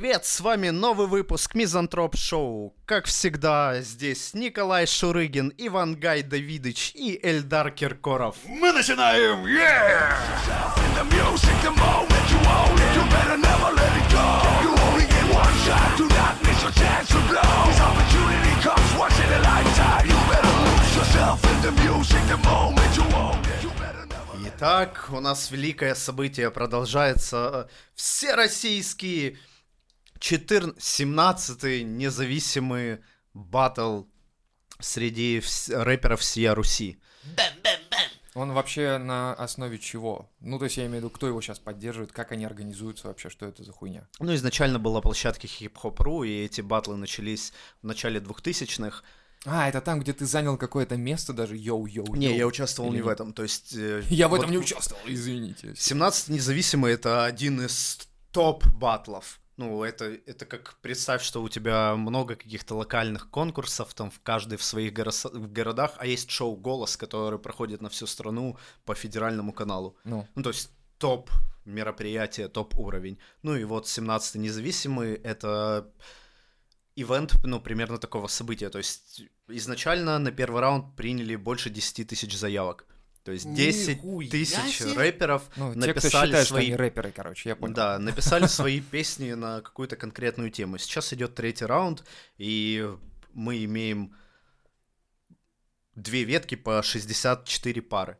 привет! 0.00 0.24
С 0.24 0.38
вами 0.40 0.68
новый 0.68 1.08
выпуск 1.08 1.56
Мизантроп 1.56 2.16
Шоу. 2.16 2.72
Как 2.86 3.06
всегда, 3.06 3.80
здесь 3.80 4.32
Николай 4.32 4.86
Шурыгин, 4.86 5.52
Иван 5.58 5.96
Гай 5.96 6.22
Давидыч 6.22 6.92
и 6.94 7.18
Эльдар 7.20 7.72
Киркоров. 7.72 8.36
Мы 8.46 8.70
начинаем! 8.70 9.44
Yeah! 9.44 10.14
Итак, 24.58 25.08
у 25.12 25.20
нас 25.20 25.50
великое 25.50 25.94
событие 25.94 26.50
продолжается. 26.50 27.68
Всероссийский 27.94 29.38
14, 30.20 30.82
17 30.82 31.84
независимый 31.84 32.98
батл 33.34 34.02
среди 34.80 35.38
вс- 35.38 35.74
рэперов 35.74 36.20
всея 36.20 36.54
Руси. 36.54 36.98
Он 38.34 38.52
вообще 38.52 38.98
на 38.98 39.34
основе 39.34 39.78
чего? 39.78 40.30
Ну, 40.40 40.58
то 40.58 40.66
есть 40.66 40.76
я 40.76 40.84
имею 40.84 40.96
в 41.00 41.04
виду, 41.04 41.10
кто 41.10 41.26
его 41.26 41.40
сейчас 41.40 41.58
поддерживает, 41.58 42.12
как 42.12 42.30
они 42.30 42.44
организуются 42.44 43.08
вообще, 43.08 43.30
что 43.30 43.46
это 43.46 43.64
за 43.64 43.72
хуйня? 43.72 44.06
Ну, 44.20 44.32
изначально 44.34 44.78
была 44.78 45.00
площадка 45.00 45.48
хип-хоп.ру, 45.48 46.22
и 46.22 46.44
эти 46.44 46.60
батлы 46.60 46.96
начались 46.96 47.52
в 47.82 47.86
начале 47.86 48.20
2000-х. 48.20 49.02
А, 49.44 49.68
это 49.68 49.80
там, 49.80 49.98
где 50.00 50.12
ты 50.12 50.24
занял 50.26 50.56
какое-то 50.56 50.96
место 50.96 51.32
даже, 51.32 51.56
йоу-йоу. 51.56 52.16
Не, 52.16 52.36
я 52.36 52.46
участвовал 52.46 52.90
Или 52.90 52.96
не 52.98 53.02
в 53.02 53.08
этом, 53.08 53.32
то 53.32 53.42
есть... 53.42 53.74
э, 53.74 54.02
Я 54.08 54.28
в 54.28 54.30
вот 54.30 54.40
этом 54.40 54.50
не 54.52 54.58
участвовал, 54.58 55.00
извините. 55.06 55.74
17 55.76 56.28
независимый 56.28 56.92
это 56.92 57.24
один 57.24 57.60
из 57.64 57.98
топ 58.30 58.64
батлов. 58.68 59.40
Ну, 59.58 59.82
это, 59.82 60.04
это 60.04 60.46
как 60.46 60.76
представь, 60.82 61.20
что 61.22 61.42
у 61.42 61.48
тебя 61.48 61.96
много 61.96 62.36
каких-то 62.36 62.76
локальных 62.76 63.28
конкурсов, 63.28 63.92
там 63.92 64.10
в 64.10 64.20
каждой 64.20 64.56
в 64.56 64.62
своих 64.62 64.92
горос- 64.92 65.36
в 65.36 65.52
городах, 65.52 65.94
а 65.98 66.06
есть 66.06 66.30
шоу 66.30 66.56
«Голос», 66.56 66.96
который 66.96 67.38
проходит 67.40 67.82
на 67.82 67.88
всю 67.88 68.06
страну 68.06 68.56
по 68.84 68.94
федеральному 68.94 69.52
каналу. 69.52 69.96
Ну, 70.04 70.26
Ну, 70.36 70.42
то 70.42 70.50
есть 70.50 70.70
топ 70.98 71.30
мероприятие, 71.64 72.48
топ 72.48 72.78
уровень. 72.78 73.18
Ну 73.42 73.56
и 73.56 73.64
вот 73.64 73.88
17 73.88 74.36
независимый 74.36 75.14
это 75.14 75.92
ивент, 76.96 77.34
ну, 77.44 77.60
примерно 77.60 77.98
такого 77.98 78.28
события. 78.28 78.70
То 78.70 78.78
есть 78.78 79.22
изначально 79.48 80.18
на 80.18 80.30
первый 80.30 80.60
раунд 80.60 80.96
приняли 80.96 81.36
больше 81.36 81.70
10 81.70 82.08
тысяч 82.08 82.36
заявок. 82.36 82.86
То 83.28 83.32
есть 83.32 83.52
10 83.52 83.88
Нихуя 83.88 84.30
тысяч 84.30 84.78
себе! 84.78 84.92
рэперов 84.94 85.50
ну 85.56 85.74
те, 85.74 85.92
кто 85.92 86.00
написали 86.00 86.26
считает, 86.28 86.46
что 86.46 86.54
свои... 86.54 86.66
они 86.68 86.76
рэперы, 86.76 87.12
короче, 87.12 87.50
я 87.50 87.56
понял. 87.56 87.74
Да, 87.74 87.98
написали 87.98 88.46
свои 88.46 88.80
песни 88.80 89.34
на 89.34 89.60
какую-то 89.60 89.96
конкретную 89.96 90.50
тему. 90.50 90.78
Сейчас 90.78 91.12
идет 91.12 91.34
третий 91.34 91.66
раунд, 91.66 92.04
и 92.38 92.90
мы 93.34 93.62
имеем 93.64 94.16
две 95.94 96.24
ветки 96.24 96.54
по 96.54 96.82
64 96.82 97.82
пары. 97.82 98.16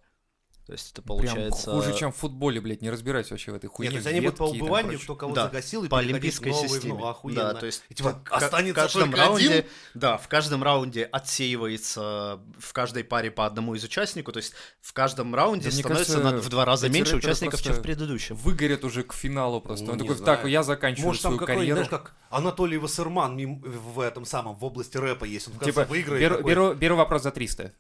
То 0.69 0.73
есть 0.75 0.93
это 0.93 1.01
получается... 1.01 1.71
Прям 1.71 1.81
хуже, 1.81 1.99
чем 1.99 2.13
в 2.13 2.17
футболе, 2.17 2.61
блядь, 2.61 2.83
не 2.83 2.91
разбираюсь 2.91 3.31
вообще 3.31 3.53
в 3.53 3.55
этой 3.55 3.69
хуйне. 3.69 3.91
Нет, 3.91 4.03
то 4.05 4.09
есть 4.11 4.19
они 4.19 4.21
будут 4.21 4.39
по 4.39 4.49
там 4.49 4.57
убыванию, 4.61 5.01
кто 5.01 5.15
кого 5.17 5.33
Да, 5.35 5.45
загасил, 5.45 5.83
и 5.85 5.89
по 5.89 5.99
олимпийской 5.99 6.51
в 6.51 6.57
новый, 6.57 6.69
системе. 6.69 6.95
Ну, 6.95 7.07
охуенно. 7.07 7.41
Да, 7.41 7.55
то 7.55 7.65
есть 7.67 7.83
И 7.89 7.95
типа, 7.95 8.21
в 8.23 8.33
останется 8.35 8.81
в 8.81 8.85
каждом 8.85 9.15
раунде, 9.15 9.49
один. 9.49 9.65
да, 9.95 10.19
в 10.19 10.29
каждом 10.29 10.63
раунде 10.63 11.05
отсеивается 11.05 12.39
в 12.59 12.73
каждой 12.73 13.05
паре 13.05 13.31
по 13.31 13.47
одному 13.47 13.75
из 13.75 13.85
участников, 13.85 14.35
то 14.35 14.39
есть 14.39 14.53
в 14.81 14.93
каждом 14.93 15.35
раунде 15.35 15.71
Да 15.71 15.77
становится 15.77 16.13
кажется, 16.13 16.37
на- 16.37 16.41
в 16.43 16.49
два 16.49 16.65
раза 16.65 16.89
меньше 16.89 17.17
участников, 17.17 17.63
чем 17.63 17.73
в 17.75 17.83
предыдущем. 17.83 18.37
Выгорят 18.37 18.85
уже 18.85 19.03
к 19.03 19.13
финалу 19.13 19.61
просто. 19.61 19.87
Ну, 19.87 19.93
Он 19.93 19.99
не 19.99 20.03
такой, 20.05 20.17
знаю. 20.17 20.39
так, 20.39 20.47
я 20.49 20.63
заканчиваю 20.63 21.07
Может, 21.09 21.23
там 21.23 21.33
свою 21.33 21.39
какой-нибудь, 21.47 21.69
карьеру. 21.77 21.89
знаешь, 21.89 22.03
как 22.05 22.15
Анатолий 22.31 22.77
Вассерман 22.77 23.39
в 23.63 24.01
этом 24.01 24.25
самом, 24.27 24.55
в 24.55 24.65
области 24.65 24.97
рэпа 24.99 25.25
есть. 25.25 25.49
Он 25.49 25.55
в 25.55 25.59
конце 25.59 25.73
Типа, 25.73 25.85
выиграет. 25.85 26.21
беру, 26.23 26.43
беру, 26.43 26.75
беру 26.75 26.97
вопрос 26.97 27.23
за 27.23 27.31
300. 27.31 27.73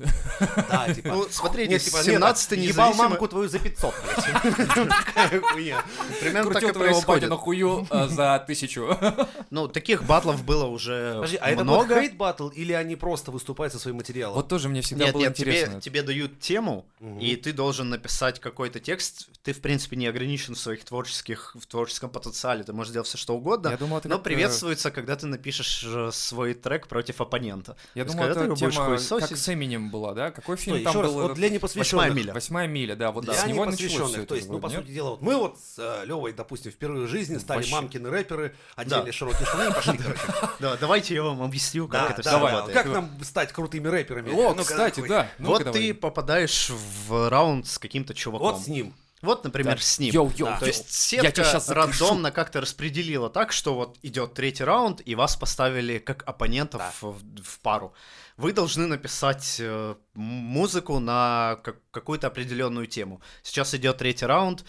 Да, 0.70 0.92
типа. 0.94 1.08
Ну, 1.08 1.26
смотрите, 1.30 1.68
Нет, 1.72 1.82
типа, 1.82 1.98
17 2.02 2.50
нет, 2.52 2.60
ебал 2.78 2.94
мамку 2.94 3.28
твою 3.28 3.48
за 3.48 3.58
500, 3.58 3.94
блядь. 4.04 5.42
Хуйня. 5.52 5.84
Примерно 6.20 6.52
так 6.52 6.62
и 6.62 6.72
происходит. 6.72 7.30
на 7.30 7.36
хую 7.36 7.86
за 7.90 8.44
тысячу. 8.46 8.96
Ну, 9.50 9.66
таких 9.66 10.04
батлов 10.04 10.44
было 10.44 10.66
уже 10.66 11.14
Подожди, 11.14 11.38
а 11.40 11.50
это 11.50 11.64
много. 11.64 12.00
хейт 12.00 12.16
батл 12.16 12.48
или 12.48 12.72
они 12.72 12.96
просто 12.96 13.30
выступают 13.30 13.72
со 13.72 13.78
своим 13.78 13.96
материалом? 13.96 14.34
Вот 14.34 14.48
тоже 14.48 14.68
мне 14.68 14.82
всегда 14.82 15.06
Нет, 15.06 15.14
было 15.14 15.26
интересно. 15.26 15.80
тебе 15.80 16.02
дают 16.02 16.38
тему, 16.40 16.86
и 17.20 17.34
ты 17.36 17.52
должен 17.52 17.88
написать 17.88 18.40
какой-то 18.40 18.78
текст. 18.80 19.28
Ты, 19.42 19.52
в 19.52 19.60
принципе, 19.60 19.96
не 19.96 20.06
ограничен 20.06 20.54
в 20.54 20.58
своих 20.58 20.84
творческих, 20.84 21.56
в 21.58 21.66
творческом 21.66 22.10
потенциале. 22.10 22.62
Ты 22.62 22.72
можешь 22.72 22.92
делать 22.92 23.08
все, 23.08 23.16
что 23.16 23.34
угодно. 23.34 23.68
Я 23.70 23.76
думал, 23.78 23.98
это 23.98 24.08
но 24.08 24.16
как, 24.18 24.26
э, 24.26 24.30
приветствуется, 24.30 24.90
когда 24.90 25.16
ты 25.16 25.26
напишешь 25.26 25.84
э, 25.86 26.10
свой 26.12 26.54
трек 26.54 26.88
против 26.88 27.20
оппонента. 27.20 27.76
Я 27.94 28.04
ты 28.04 28.12
это 28.28 28.56
тема 28.56 28.98
как 29.20 29.36
с 29.36 29.48
Эминем 29.48 29.90
была, 29.90 30.14
да? 30.14 30.30
Какой 30.30 30.56
фильм 30.56 30.82
там 30.82 30.92
еще 30.92 31.02
раз, 31.02 31.12
был? 31.12 31.22
вот 31.22 31.34
для 31.34 31.48
Восьмая 31.48 31.50
непосвященных. 31.54 32.14
миля. 32.14 32.34
Восьмая 32.34 32.66
миля, 32.68 32.94
да, 32.94 33.10
вот 33.10 33.24
Для 33.24 33.34
с 33.34 33.46
него 33.46 33.64
началось 33.64 34.12
то 34.26 34.34
есть, 34.34 34.48
ну, 34.48 34.60
по 34.60 34.68
сути 34.68 34.90
дела, 34.90 35.10
вот 35.10 35.22
мы 35.22 35.36
вот 35.36 35.58
с 35.58 35.78
э, 35.78 36.04
Левой, 36.06 36.32
допустим, 36.32 36.70
впервые 36.70 37.06
в 37.06 37.10
жизни 37.10 37.38
стали 37.38 37.68
мамкины 37.70 38.10
рэперы, 38.10 38.54
одели 38.76 39.06
Да. 39.06 39.12
широкие 39.12 39.46
штаны 39.46 39.70
и 39.70 39.72
пошли, 39.72 39.98
короче. 39.98 40.20
Да, 40.60 40.76
давайте 40.76 41.14
я 41.14 41.22
вам 41.22 41.42
объясню, 41.42 41.88
как 41.88 42.00
Да, 42.08 42.14
это 42.14 42.22
да, 42.22 42.30
все 42.30 42.40
да. 42.40 42.50
работает. 42.52 42.76
Как 42.76 42.86
нам 42.86 43.24
стать 43.24 43.52
крутыми 43.52 43.88
рэперами? 43.88 44.30
О, 44.30 44.54
кстати, 44.54 45.06
да. 45.06 45.28
вот 45.38 45.72
ты 45.72 45.94
попадаешь 45.94 46.70
в 47.08 47.28
раунд 47.28 47.66
с 47.66 47.78
каким-то 47.78 48.14
чуваком. 48.14 48.52
Вот 48.52 48.62
с 48.62 48.68
ним. 48.68 48.94
Вот, 49.22 49.44
например, 49.44 49.74
Так, 49.74 49.82
с 49.82 49.98
ним. 49.98 50.14
Йоу, 50.14 50.32
йоу, 50.36 50.48
То 50.58 50.66
йоу. 50.66 50.66
есть 50.66 51.12
Я 51.12 51.22
сетка 51.22 51.44
щас 51.44 51.66
закрешу. 51.66 51.88
рандомно 51.88 52.30
как-то 52.30 52.60
распределила 52.60 53.28
так, 53.28 53.52
что 53.52 53.74
вот 53.74 53.98
идет 54.02 54.34
третий 54.34 54.64
раунд, 54.64 55.00
и 55.04 55.14
вас 55.16 55.36
поставили 55.36 55.98
как 55.98 56.22
оппонентов 56.28 56.80
Да. 56.80 56.92
в, 57.00 57.18
в 57.42 57.58
пару. 57.60 57.92
Вы 58.36 58.52
должны 58.52 58.86
написать 58.86 59.56
э, 59.60 59.94
музыку 60.14 61.00
на 61.00 61.58
как- 61.64 61.80
какую-то 61.90 62.28
определенную 62.28 62.86
тему. 62.86 63.20
Сейчас 63.42 63.74
идет 63.74 63.98
третий 63.98 64.26
раунд, 64.26 64.64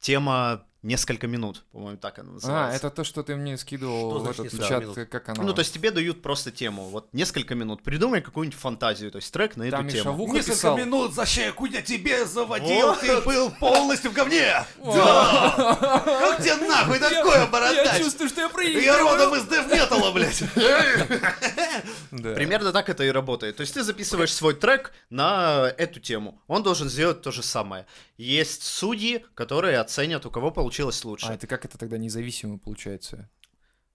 тема 0.00 0.64
несколько 0.82 1.26
минут, 1.26 1.64
по-моему, 1.72 1.96
так 1.98 2.18
она 2.20 2.30
А, 2.30 2.32
называется. 2.34 2.76
это 2.86 2.90
то, 2.94 3.04
что 3.04 3.22
ты 3.24 3.34
мне 3.34 3.58
скидывал 3.58 4.10
Что 4.10 4.18
в 4.18 4.22
значит 4.34 4.54
этот 4.54 4.68
чат, 4.68 4.82
минут? 4.82 4.98
как 5.10 5.28
оно? 5.30 5.42
Ну, 5.42 5.52
то 5.52 5.60
есть 5.60 5.74
тебе 5.74 5.90
дают 5.90 6.22
просто 6.22 6.50
тему, 6.52 6.88
вот 6.90 7.08
несколько 7.12 7.54
минут. 7.56 7.82
Придумай 7.82 8.20
какую-нибудь 8.20 8.58
фантазию, 8.58 9.10
то 9.10 9.16
есть 9.16 9.32
трек 9.32 9.56
на 9.56 9.68
Там 9.70 9.86
эту 9.86 9.96
тему. 9.96 10.04
шавуха 10.04 10.34
Несколько 10.36 10.54
писал. 10.54 10.76
минут 10.78 11.14
за 11.14 11.26
щеку 11.26 11.66
я 11.66 11.82
тебе 11.82 12.24
заводил, 12.24 12.86
Вот. 12.88 13.00
ты 13.00 13.20
был 13.22 13.50
полностью 13.50 14.12
в 14.12 14.14
говне. 14.14 14.64
Да. 14.84 16.04
Как 16.04 16.42
тебе 16.42 16.54
нахуй 16.68 16.98
такое, 17.00 17.40
Я 17.40 17.46
бородач? 17.46 17.98
чувствую, 17.98 18.28
что 18.28 18.40
я 18.40 18.46
Я 18.46 18.52
проигрываю. 18.52 19.00
родом 19.18 19.34
из 19.34 19.42
дэв-металла, 19.44 20.12
блядь. 20.12 20.42
Да. 22.10 22.34
Примерно 22.34 22.72
так 22.72 22.88
это 22.88 23.04
и 23.04 23.10
работает. 23.10 23.56
То 23.56 23.60
есть 23.62 23.74
ты 23.74 23.82
записываешь 23.82 24.32
свой 24.32 24.54
трек 24.54 24.92
на 25.10 25.72
эту 25.76 26.00
тему. 26.00 26.40
Он 26.46 26.62
должен 26.62 26.88
сделать 26.88 27.20
то 27.22 27.30
же 27.30 27.42
самое. 27.42 27.86
Есть 28.16 28.62
судьи, 28.64 29.24
которые 29.34 29.78
оценят, 29.78 30.24
у 30.26 30.30
кого 30.30 30.50
получилось 30.50 30.67
лучше. 31.04 31.26
А 31.26 31.34
это 31.34 31.46
как 31.46 31.64
это 31.64 31.78
тогда 31.78 31.98
независимый 31.98 32.58
получается? 32.58 33.28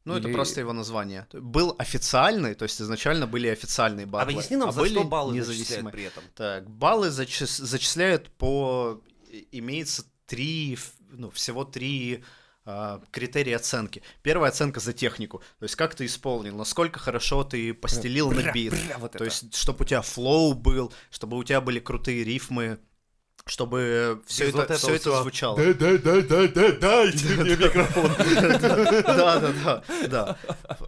ну, 0.05 0.15
это 0.17 0.27
или- 0.27 0.33
просто 0.35 0.59
его 0.59 0.73
название. 0.73 1.27
Был 1.31 1.75
официальный, 1.79 2.55
то 2.55 2.63
есть 2.63 2.81
изначально 2.81 3.25
были 3.25 3.47
официальные 3.47 4.05
баллы. 4.05 4.23
Объясни 4.33 4.57
нам, 4.57 4.69
а 4.69 4.71
за 4.73 4.81
были 4.81 4.93
что 4.95 5.03
баллы 5.05 5.33
независимые. 5.35 5.65
зачисляют 5.65 5.91
при 5.93 6.03
этом. 6.03 6.23
Так, 6.35 6.69
баллы 6.69 7.07
зачис- 7.07 7.61
зачисляют 7.63 8.29
по... 8.31 9.01
Имеется 9.51 10.03
три, 10.25 10.77
ну, 11.09 11.29
всего 11.31 11.63
три 11.63 12.23
а, 12.65 13.01
критерии 13.11 13.53
оценки. 13.53 14.03
Первая 14.21 14.49
оценка 14.51 14.79
за 14.79 14.93
технику, 14.93 15.39
то 15.59 15.63
есть 15.63 15.75
как 15.75 15.95
ты 15.95 16.05
исполнил, 16.05 16.55
насколько 16.55 16.99
хорошо 16.99 17.43
ты 17.43 17.73
постелил 17.73 18.31
на 18.31 18.41
Бра, 18.41 18.51
бит. 18.53 18.71
бра, 18.71 18.97
вот 18.99 19.11
То 19.13 19.17
это. 19.17 19.25
есть, 19.25 19.55
чтобы 19.55 19.83
у 19.83 19.85
тебя 19.85 20.01
флоу 20.01 20.53
был, 20.53 20.93
чтобы 21.11 21.37
у 21.37 21.43
тебя 21.43 21.59
были 21.61 21.79
крутые 21.79 22.23
рифмы, 22.23 22.79
чтобы 23.45 24.21
все 24.25 24.45
Без 24.45 24.49
это, 24.55 24.57
вот 24.57 24.77
всё 24.77 24.95
это 24.95 25.21
звучало. 25.21 25.57
Да, 25.73 25.73
да, 25.73 25.97
да, 25.97 26.21
да, 26.21 26.47
да, 26.47 26.71
дайте 26.71 27.27
мне 27.35 27.55
микрофон. 27.55 28.11
Да, 29.03 29.39
да, 29.39 29.53
да, 29.63 29.83
да. 30.07 30.37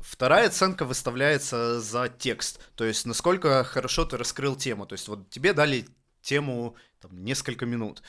Вторая 0.01 0.47
оценка 0.47 0.85
выставляется 0.85 1.81
за 1.81 2.07
текст. 2.07 2.61
То 2.75 2.85
есть, 2.85 3.05
насколько 3.05 3.63
хорошо 3.63 4.05
ты 4.05 4.17
раскрыл 4.17 4.55
тему. 4.55 4.85
То 4.85 4.93
есть, 4.93 5.07
вот 5.07 5.29
тебе 5.29 5.53
дали 5.53 5.85
тему 6.21 6.75
там, 7.01 7.23
несколько 7.23 7.65
минут. 7.65 8.01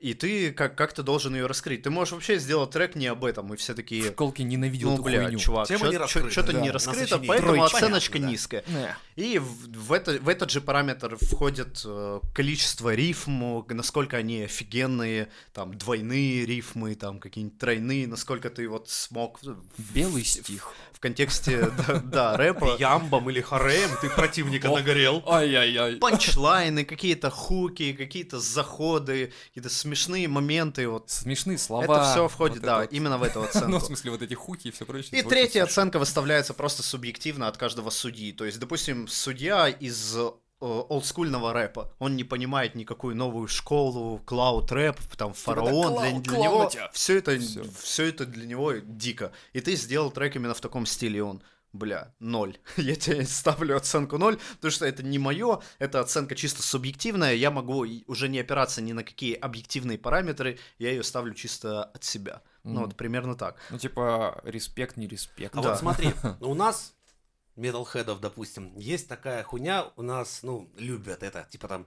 И 0.00 0.14
ты 0.14 0.52
как- 0.52 0.76
как-то 0.76 1.02
должен 1.02 1.34
ее 1.34 1.46
раскрыть. 1.46 1.82
Ты 1.82 1.90
можешь 1.90 2.12
вообще 2.12 2.38
сделать 2.38 2.70
трек 2.70 2.94
не 2.94 3.08
об 3.08 3.24
этом, 3.24 3.52
и 3.52 3.56
все 3.56 3.72
В 3.72 3.76
такие... 3.76 4.04
школе 4.12 4.44
ненавидел 4.44 4.90
Ну, 4.90 4.94
эту 4.94 5.02
бля, 5.02 5.24
хуйню. 5.24 5.38
чувак, 5.40 5.66
Тема 5.66 5.88
не 5.88 5.96
раскрыта, 5.96 6.30
что-то 6.30 6.52
да, 6.52 6.60
не 6.60 6.70
раскрыто, 6.70 7.18
поэтому 7.18 7.54
Троечка. 7.54 7.76
оценочка 7.78 8.12
Понятно, 8.12 8.26
да. 8.28 8.32
низкая. 8.32 8.64
Не. 9.16 9.24
И 9.24 9.38
в, 9.40 9.46
в 9.88 9.92
это, 9.92 10.12
в 10.20 10.28
этот 10.28 10.50
же 10.50 10.60
параметр 10.60 11.16
входит 11.20 11.82
э, 11.84 12.20
количество 12.32 12.94
рифм, 12.94 13.64
насколько 13.70 14.16
они 14.16 14.42
офигенные, 14.42 15.30
там 15.52 15.76
двойные 15.76 16.46
рифмы, 16.46 16.94
там 16.94 17.18
какие-нибудь 17.18 17.58
тройные, 17.58 18.06
насколько 18.06 18.50
ты 18.50 18.68
вот 18.68 18.88
смог 18.88 19.40
в, 19.42 19.56
Белый 19.92 20.24
стих. 20.24 20.72
в 20.92 20.97
контексте 21.00 21.70
да, 22.04 22.36
рэпа. 22.36 22.76
Ямбом 22.78 23.28
или 23.30 23.40
хареем 23.40 23.90
ты 24.00 24.10
противника 24.10 24.68
нагорел. 24.68 25.22
Ай-яй-яй. 25.26 25.96
Панчлайны, 25.96 26.84
какие-то 26.84 27.30
хуки, 27.30 27.92
какие-то 27.92 28.40
заходы, 28.40 29.32
какие-то 29.48 29.70
смешные 29.70 30.28
моменты, 30.28 30.88
вот 30.88 31.10
Смешные 31.10 31.58
слова. 31.58 31.84
это 31.84 32.12
все 32.12 32.28
входит, 32.28 32.62
да, 32.62 32.84
именно 32.84 33.18
в 33.18 33.22
эту 33.22 33.42
оценку. 33.42 33.68
Ну, 33.78 33.78
в 33.78 33.84
смысле, 33.84 34.12
вот 34.12 34.22
эти 34.22 34.34
хуки 34.34 34.68
и 34.68 34.70
все 34.70 34.86
прочее. 34.86 35.20
И 35.20 35.22
третья 35.22 35.62
оценка 35.62 35.98
выставляется 35.98 36.54
просто 36.54 36.82
субъективно 36.82 37.48
от 37.48 37.56
каждого 37.58 37.90
судьи. 37.90 38.32
То 38.32 38.44
есть, 38.44 38.58
допустим, 38.58 39.06
судья 39.08 39.68
из 39.68 40.16
олдскульного 40.60 41.52
рэпа, 41.52 41.92
он 41.98 42.16
не 42.16 42.24
понимает 42.24 42.74
никакую 42.74 43.16
новую 43.16 43.48
школу, 43.48 44.18
клауд 44.24 44.70
рэп, 44.72 44.98
там 45.16 45.32
фараон, 45.32 45.94
для, 45.94 46.10
клау- 46.10 46.20
для 46.22 46.32
клау 46.36 46.42
него 46.42 46.70
все 46.92 47.18
это, 47.18 47.38
все 47.80 48.04
это 48.08 48.26
для 48.26 48.46
него 48.46 48.72
дико. 48.72 49.32
И 49.52 49.60
ты 49.60 49.76
сделал 49.76 50.10
трек 50.10 50.36
именно 50.36 50.54
в 50.54 50.60
таком 50.60 50.86
стиле, 50.86 51.18
и 51.18 51.22
он 51.22 51.42
Бля, 51.74 52.14
ноль. 52.18 52.56
Я 52.78 52.96
тебе 52.96 53.26
ставлю 53.26 53.76
оценку 53.76 54.16
ноль, 54.16 54.38
потому 54.54 54.70
что 54.70 54.86
это 54.86 55.02
не 55.02 55.18
мое, 55.18 55.60
это 55.78 56.00
оценка 56.00 56.34
чисто 56.34 56.62
субъективная, 56.62 57.34
я 57.34 57.50
могу 57.50 57.84
уже 58.06 58.30
не 58.30 58.38
опираться 58.40 58.80
ни 58.80 58.92
на 58.92 59.04
какие 59.04 59.34
объективные 59.34 59.98
параметры, 59.98 60.58
я 60.78 60.90
ее 60.90 61.02
ставлю 61.02 61.34
чисто 61.34 61.84
от 61.84 62.02
себя. 62.04 62.40
Ну 62.64 62.70
Мгм. 62.72 62.82
вот 62.84 62.96
примерно 62.96 63.34
так. 63.34 63.56
Ну, 63.70 63.78
типа, 63.78 64.40
респект, 64.44 64.96
не 64.96 65.06
респект. 65.06 65.54
А 65.56 65.60
Да. 65.60 65.68
вот 65.70 65.78
смотри, 65.78 66.08
у 66.40 66.54
нас, 66.54 66.94
металлхедов, 67.58 68.20
допустим, 68.20 68.76
есть 68.78 69.08
такая 69.08 69.42
хуйня, 69.42 69.92
у 69.96 70.02
нас, 70.02 70.42
ну, 70.42 70.70
любят 70.76 71.22
это, 71.22 71.46
типа 71.50 71.68
там, 71.68 71.86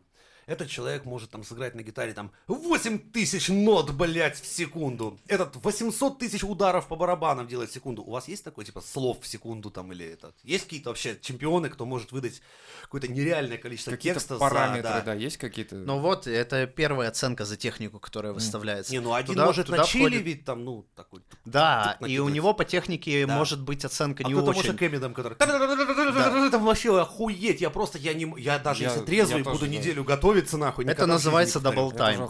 этот 0.52 0.70
человек 0.70 1.06
может 1.06 1.30
там 1.32 1.44
сыграть 1.44 1.76
на 1.76 1.82
гитаре 1.84 2.14
там 2.14 2.32
8 2.48 3.00
тысяч 3.12 3.48
нот, 3.50 3.92
блядь, 3.92 4.40
в 4.40 4.46
секунду. 4.46 5.18
Этот 5.28 5.56
800 5.56 6.20
тысяч 6.20 6.44
ударов 6.44 6.88
по 6.88 6.96
барабанам 6.96 7.48
делает 7.48 7.70
в 7.70 7.74
секунду. 7.74 8.04
У 8.04 8.12
вас 8.12 8.28
есть 8.28 8.44
такой, 8.44 8.66
типа, 8.66 8.82
слов 8.82 9.18
в 9.22 9.28
секунду 9.28 9.70
там 9.72 9.92
или 9.94 10.06
этот? 10.06 10.36
Есть 10.44 10.66
какие-то 10.66 10.90
вообще 10.90 11.18
чемпионы, 11.22 11.70
кто 11.70 11.86
может 11.86 12.12
выдать 12.12 12.42
какое-то 12.82 13.08
нереальное 13.08 13.58
количество 13.58 13.92
Какие-то 13.92 14.20
текста 14.20 14.36
за- 14.36 14.40
параметры, 14.40 14.84
да. 14.84 15.02
да, 15.02 15.14
есть 15.14 15.38
какие-то? 15.38 15.76
Ну 15.76 16.00
вот, 16.00 16.28
это 16.28 16.68
первая 16.68 17.10
оценка 17.10 17.46
за 17.46 17.56
технику, 17.58 18.00
которая 18.00 18.34
выставляется. 18.34 18.92
Не, 18.92 19.00
ну 19.00 19.14
один 19.14 19.36
Туда- 19.36 19.46
может 19.46 19.66
туда 19.68 19.78
на 19.80 19.84
чили 19.86 20.02
входит- 20.04 20.22
ведь 20.24 20.46
там, 20.46 20.66
ну, 20.66 20.86
такой. 20.96 21.22
Да, 21.46 21.98
и 22.06 22.20
у 22.20 22.30
него 22.30 22.54
по 22.54 22.66
технике 22.66 23.26
Да. 23.26 23.38
может 23.38 23.62
быть 23.62 23.86
оценка 23.86 24.24
А 24.26 24.28
не 24.28 24.34
кто-то 24.34 24.52
очень. 24.52 24.72
может 24.72 24.82
Эмидом, 24.82 25.14
который... 25.14 25.36
Там 26.52 26.66
вообще 26.66 27.00
охуеть, 27.00 27.62
я 27.62 27.70
просто, 27.70 27.98
я 27.98 28.14
не... 28.14 28.32
Я 28.40 28.60
даже 28.60 28.84
Я- 28.84 28.90
если 28.92 29.06
трезвый 29.06 29.44
буду 29.44 29.60
да. 29.60 29.68
неделю 29.68 30.04
готовиться, 30.42 30.58
нахуй, 30.58 30.86
Это 30.86 31.06
называется 31.06 31.60
дабл 31.60 31.92
тайм. 31.92 32.28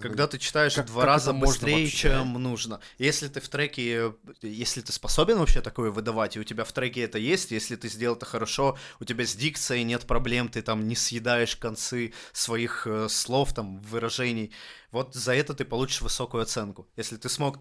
Когда 0.00 0.26
ты 0.26 0.38
читаешь 0.38 0.74
Как- 0.74 0.86
два 0.86 1.02
как 1.02 1.06
раза 1.08 1.32
быстрее, 1.32 1.88
чем 1.88 2.34
нужно. 2.34 2.80
Если 2.98 3.28
ты 3.28 3.40
в 3.40 3.48
треке, 3.48 4.12
если 4.42 4.80
ты 4.80 4.92
способен 4.92 5.38
вообще 5.38 5.60
такое 5.60 5.90
выдавать, 5.90 6.36
и 6.36 6.40
у 6.40 6.44
тебя 6.44 6.64
в 6.64 6.72
треке 6.72 7.02
это 7.02 7.18
есть, 7.18 7.50
если 7.50 7.76
ты 7.76 7.88
сделал 7.88 8.16
это 8.16 8.26
хорошо, 8.26 8.76
у 9.00 9.04
тебя 9.04 9.24
с 9.24 9.34
дикцией 9.34 9.84
нет 9.84 10.06
проблем, 10.06 10.48
ты 10.48 10.62
там 10.62 10.88
не 10.88 10.96
съедаешь 10.96 11.56
концы 11.56 12.12
своих 12.32 12.86
э, 12.86 13.08
слов, 13.08 13.52
там, 13.54 13.80
выражений, 13.80 14.52
вот 14.90 15.14
за 15.14 15.34
это 15.34 15.54
ты 15.54 15.64
получишь 15.64 16.00
высокую 16.00 16.42
оценку. 16.42 16.88
Если 16.96 17.16
ты 17.16 17.28
смог 17.28 17.58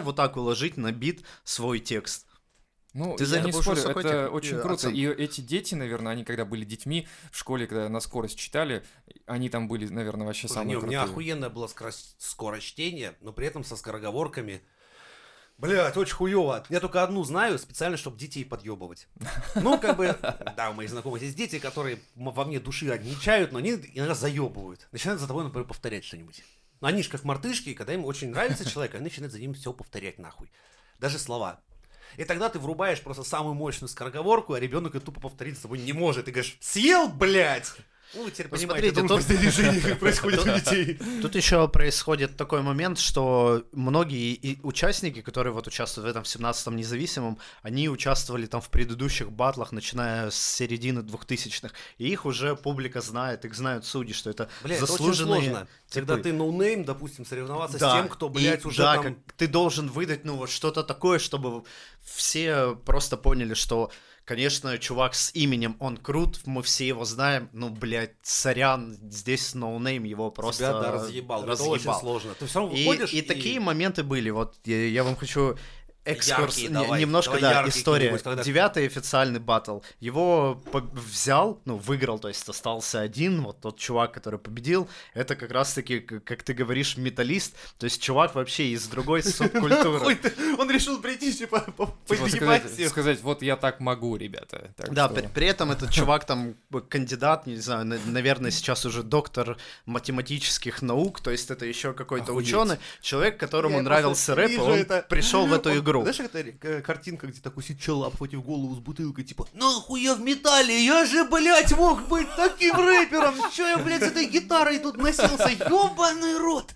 вот 0.00 0.16
так 0.16 0.36
уложить 0.36 0.76
на 0.76 0.92
бит 0.92 1.24
свой 1.44 1.78
текст. 1.78 2.26
Ну, 2.92 3.16
Ты 3.16 3.24
за 3.24 3.36
я 3.36 3.42
не 3.44 3.52
спорю, 3.52 3.78
это 3.80 4.02
тех- 4.02 4.32
очень 4.32 4.56
э, 4.56 4.60
круто. 4.60 4.74
оценку. 4.74 4.96
И 4.96 5.06
эти 5.06 5.40
дети, 5.40 5.74
наверное, 5.76 6.12
они 6.12 6.24
когда 6.24 6.44
были 6.44 6.64
детьми 6.64 7.06
в 7.30 7.38
школе, 7.38 7.66
когда 7.66 7.88
на 7.88 8.00
скорость 8.00 8.36
читали, 8.38 8.84
они 9.26 9.48
там 9.48 9.68
были, 9.68 9.86
наверное, 9.86 10.26
вообще 10.26 10.48
Слушай, 10.48 10.54
самые 10.60 10.68
не, 10.70 10.76
у 10.76 10.86
меня 10.86 10.98
крутые. 11.00 11.12
охуенная 11.12 11.50
была 11.50 11.68
скорость, 11.68 12.16
скорость 12.18 12.66
чтения, 12.66 13.14
но 13.20 13.32
при 13.32 13.46
этом 13.46 13.62
со 13.62 13.76
скороговорками. 13.76 14.62
Блять, 15.56 15.94
очень 15.98 16.14
хуево. 16.14 16.64
Я 16.70 16.80
только 16.80 17.02
одну 17.02 17.22
знаю, 17.22 17.58
специально, 17.58 17.96
чтобы 17.98 18.18
детей 18.18 18.44
подъебывать. 18.44 19.06
Ну, 19.56 19.78
как 19.78 19.96
бы, 19.96 20.16
да, 20.56 20.70
у 20.70 20.72
моих 20.72 20.88
знакомых 20.90 21.20
есть 21.22 21.36
дети, 21.36 21.58
которые 21.58 22.00
во 22.14 22.44
мне 22.44 22.58
души 22.60 22.88
отмечают, 22.88 23.52
но 23.52 23.58
они 23.58 23.72
иногда 23.92 24.14
заебывают. 24.14 24.88
Начинают 24.90 25.20
за 25.20 25.26
тобой, 25.28 25.44
например, 25.44 25.66
повторять 25.66 26.04
что-нибудь. 26.04 26.42
Но 26.80 26.88
они 26.88 27.02
же 27.02 27.10
как 27.10 27.24
мартышки, 27.24 27.74
когда 27.74 27.92
им 27.92 28.06
очень 28.06 28.30
нравится 28.30 28.64
человек, 28.70 28.94
они 28.94 29.04
начинают 29.04 29.32
за 29.32 29.38
ним 29.38 29.52
все 29.52 29.72
повторять 29.74 30.18
нахуй. 30.18 30.50
Даже 30.98 31.18
слова. 31.18 31.60
И 32.16 32.24
тогда 32.24 32.48
ты 32.48 32.58
врубаешь 32.58 33.00
просто 33.00 33.22
самую 33.22 33.54
мощную 33.54 33.88
скороговорку, 33.88 34.54
а 34.54 34.60
ребенок 34.60 34.94
ее 34.94 35.00
тупо 35.00 35.20
повторить 35.20 35.58
с 35.58 35.62
тобой 35.62 35.78
не 35.78 35.92
может. 35.92 36.26
Ты 36.26 36.32
говоришь, 36.32 36.56
съел, 36.60 37.08
блядь! 37.08 37.72
Ну, 38.14 38.24
вы 38.24 38.30
теперь 38.32 38.48
Ну, 38.50 38.56
понимаете, 38.56 38.92
смотрите, 38.92 39.62
это 39.62 39.72
тут- 39.72 39.82
как 39.84 39.98
происходит 40.00 40.40
у 40.40 40.44
детей. 40.44 40.98
Тут 41.22 41.34
еще 41.36 41.68
происходит 41.68 42.36
такой 42.36 42.62
момент, 42.62 42.98
что 42.98 43.62
многие 43.72 44.32
и 44.34 44.58
участники, 44.62 45.20
которые 45.22 45.52
вот 45.52 45.66
участвуют 45.68 46.06
в 46.06 46.10
этом 46.10 46.24
17-м 46.24 46.74
независимом, 46.76 47.38
они 47.62 47.88
участвовали 47.88 48.46
там 48.46 48.60
в 48.60 48.68
предыдущих 48.68 49.30
батлах, 49.30 49.70
начиная 49.70 50.30
с 50.30 50.36
середины 50.36 51.00
2000-х, 51.00 51.72
и 51.98 52.08
их 52.08 52.26
уже 52.26 52.56
публика 52.56 53.00
знает, 53.00 53.44
их 53.44 53.54
знают 53.54 53.84
судьи, 53.84 54.12
что 54.12 54.30
это 54.30 54.48
Бля, 54.64 54.76
это 54.76 54.86
заслуженные... 54.86 55.42
сложно. 55.42 55.68
Когда 55.92 56.14
типы. 56.14 56.28
ты 56.28 56.32
noname, 56.32 56.84
допустим, 56.84 57.24
соревноваться 57.26 57.78
Да, 57.78 57.90
с 57.90 57.94
тем, 57.96 58.08
кто, 58.08 58.28
блядь, 58.28 58.64
и 58.64 58.68
уже 58.68 58.82
да, 58.82 58.94
там... 58.94 59.04
как 59.04 59.14
ты 59.36 59.46
должен 59.48 59.88
выдать, 59.88 60.24
ну, 60.24 60.36
вот 60.36 60.50
что-то 60.50 60.82
такое, 60.82 61.18
чтобы 61.18 61.64
все 62.04 62.76
просто 62.84 63.16
поняли, 63.16 63.54
что, 63.54 63.90
конечно, 64.24 64.78
чувак 64.78 65.14
с 65.14 65.30
именем, 65.34 65.76
он 65.80 65.96
крут, 65.96 66.40
мы 66.46 66.62
все 66.62 66.86
его 66.86 67.04
знаем, 67.04 67.48
ну, 67.52 67.68
блядь, 67.68 68.14
сорян, 68.22 68.96
здесь 69.10 69.54
noname 69.54 70.04
его 70.04 70.30
просто 70.30 70.64
Тебя, 70.64 70.80
да, 70.80 70.92
разъебал. 70.92 71.42
Это 71.44 71.62
очень 71.62 71.74
разъебал. 71.74 72.00
сложно. 72.00 72.34
Ты 72.38 72.46
все 72.46 72.60
равно 72.60 72.76
И, 72.76 72.86
выходишь 72.86 73.12
и 73.12 73.22
такие 73.22 73.60
моменты 73.60 74.02
были. 74.02 74.30
Вот 74.30 74.56
я, 74.64 74.86
я 74.86 75.04
вам 75.04 75.16
хочу 75.16 75.56
экскурс, 76.12 76.58
Яркие 76.58 76.68
давай, 76.70 77.00
немножко, 77.00 77.38
давай 77.40 77.64
да, 77.64 77.68
история. 77.68 78.18
когда- 78.18 78.42
Девятый 78.42 78.86
официальный 78.86 79.40
батл. 79.40 79.80
Его 80.00 80.60
по- 80.72 80.80
взял, 80.80 81.60
ну, 81.64 81.76
выиграл, 81.76 82.18
то 82.18 82.28
есть 82.28 82.48
остался 82.48 83.00
один, 83.00 83.42
вот 83.42 83.60
тот 83.60 83.78
чувак, 83.78 84.12
который 84.12 84.38
победил. 84.38 84.88
Это 85.14 85.36
как 85.36 85.50
раз-таки, 85.50 86.00
как 86.00 86.42
ты 86.42 86.52
говоришь, 86.54 86.96
металлист, 86.96 87.54
то 87.78 87.84
есть 87.84 88.02
чувак 88.02 88.34
вообще 88.34 88.68
из 88.68 88.86
другой 88.86 89.22
субкультуры. 89.22 90.18
Он 90.58 90.70
решил 90.70 91.00
прийти, 91.00 91.32
типа, 91.32 91.60
по- 91.76 91.86
Типа 92.08 92.88
сказать, 92.88 93.20
вот 93.22 93.42
я 93.42 93.56
так 93.56 93.80
могу, 93.80 94.16
ребята. 94.16 94.70
Да, 94.90 95.08
при, 95.08 95.46
этом 95.46 95.70
этот 95.72 95.90
чувак 95.90 96.24
там 96.24 96.54
кандидат, 96.88 97.46
не 97.46 97.56
знаю, 97.56 97.84
на- 97.86 97.98
наверное, 98.06 98.50
сейчас 98.50 98.84
уже 98.86 99.02
доктор 99.02 99.56
математических 99.86 100.82
наук, 100.82 101.20
то 101.20 101.30
есть 101.30 101.50
это 101.50 101.64
еще 101.66 101.92
какой-то 101.92 102.32
ученый, 102.32 102.78
человек, 103.00 103.38
которому 103.38 103.80
нравился 103.82 104.34
рэп, 104.34 104.58
он 104.60 104.86
пришел 105.08 105.46
в 105.46 105.52
эту 105.52 105.70
Он- 105.70 105.78
игру. 106.02 106.12
Знаешь, 106.12 106.30
это 106.32 106.80
картинка, 106.82 107.26
где 107.26 107.40
такой 107.40 107.62
сидит 107.62 107.80
чел, 107.80 108.04
обхватив 108.04 108.42
голову 108.44 108.74
с 108.74 108.78
бутылкой, 108.78 109.24
типа, 109.24 109.46
нахуй 109.52 110.02
я 110.02 110.14
в 110.14 110.20
металле, 110.20 110.84
я 110.84 111.04
же, 111.06 111.24
блядь, 111.24 111.76
мог 111.76 112.08
быть 112.08 112.28
таким 112.36 112.74
рэпером, 112.76 113.34
чё 113.54 113.66
я, 113.66 113.78
блядь, 113.78 114.02
с 114.02 114.06
этой 114.06 114.26
гитарой 114.26 114.78
тут 114.78 114.96
носился, 114.96 115.48
ёбаный 115.68 116.36
рот. 116.38 116.74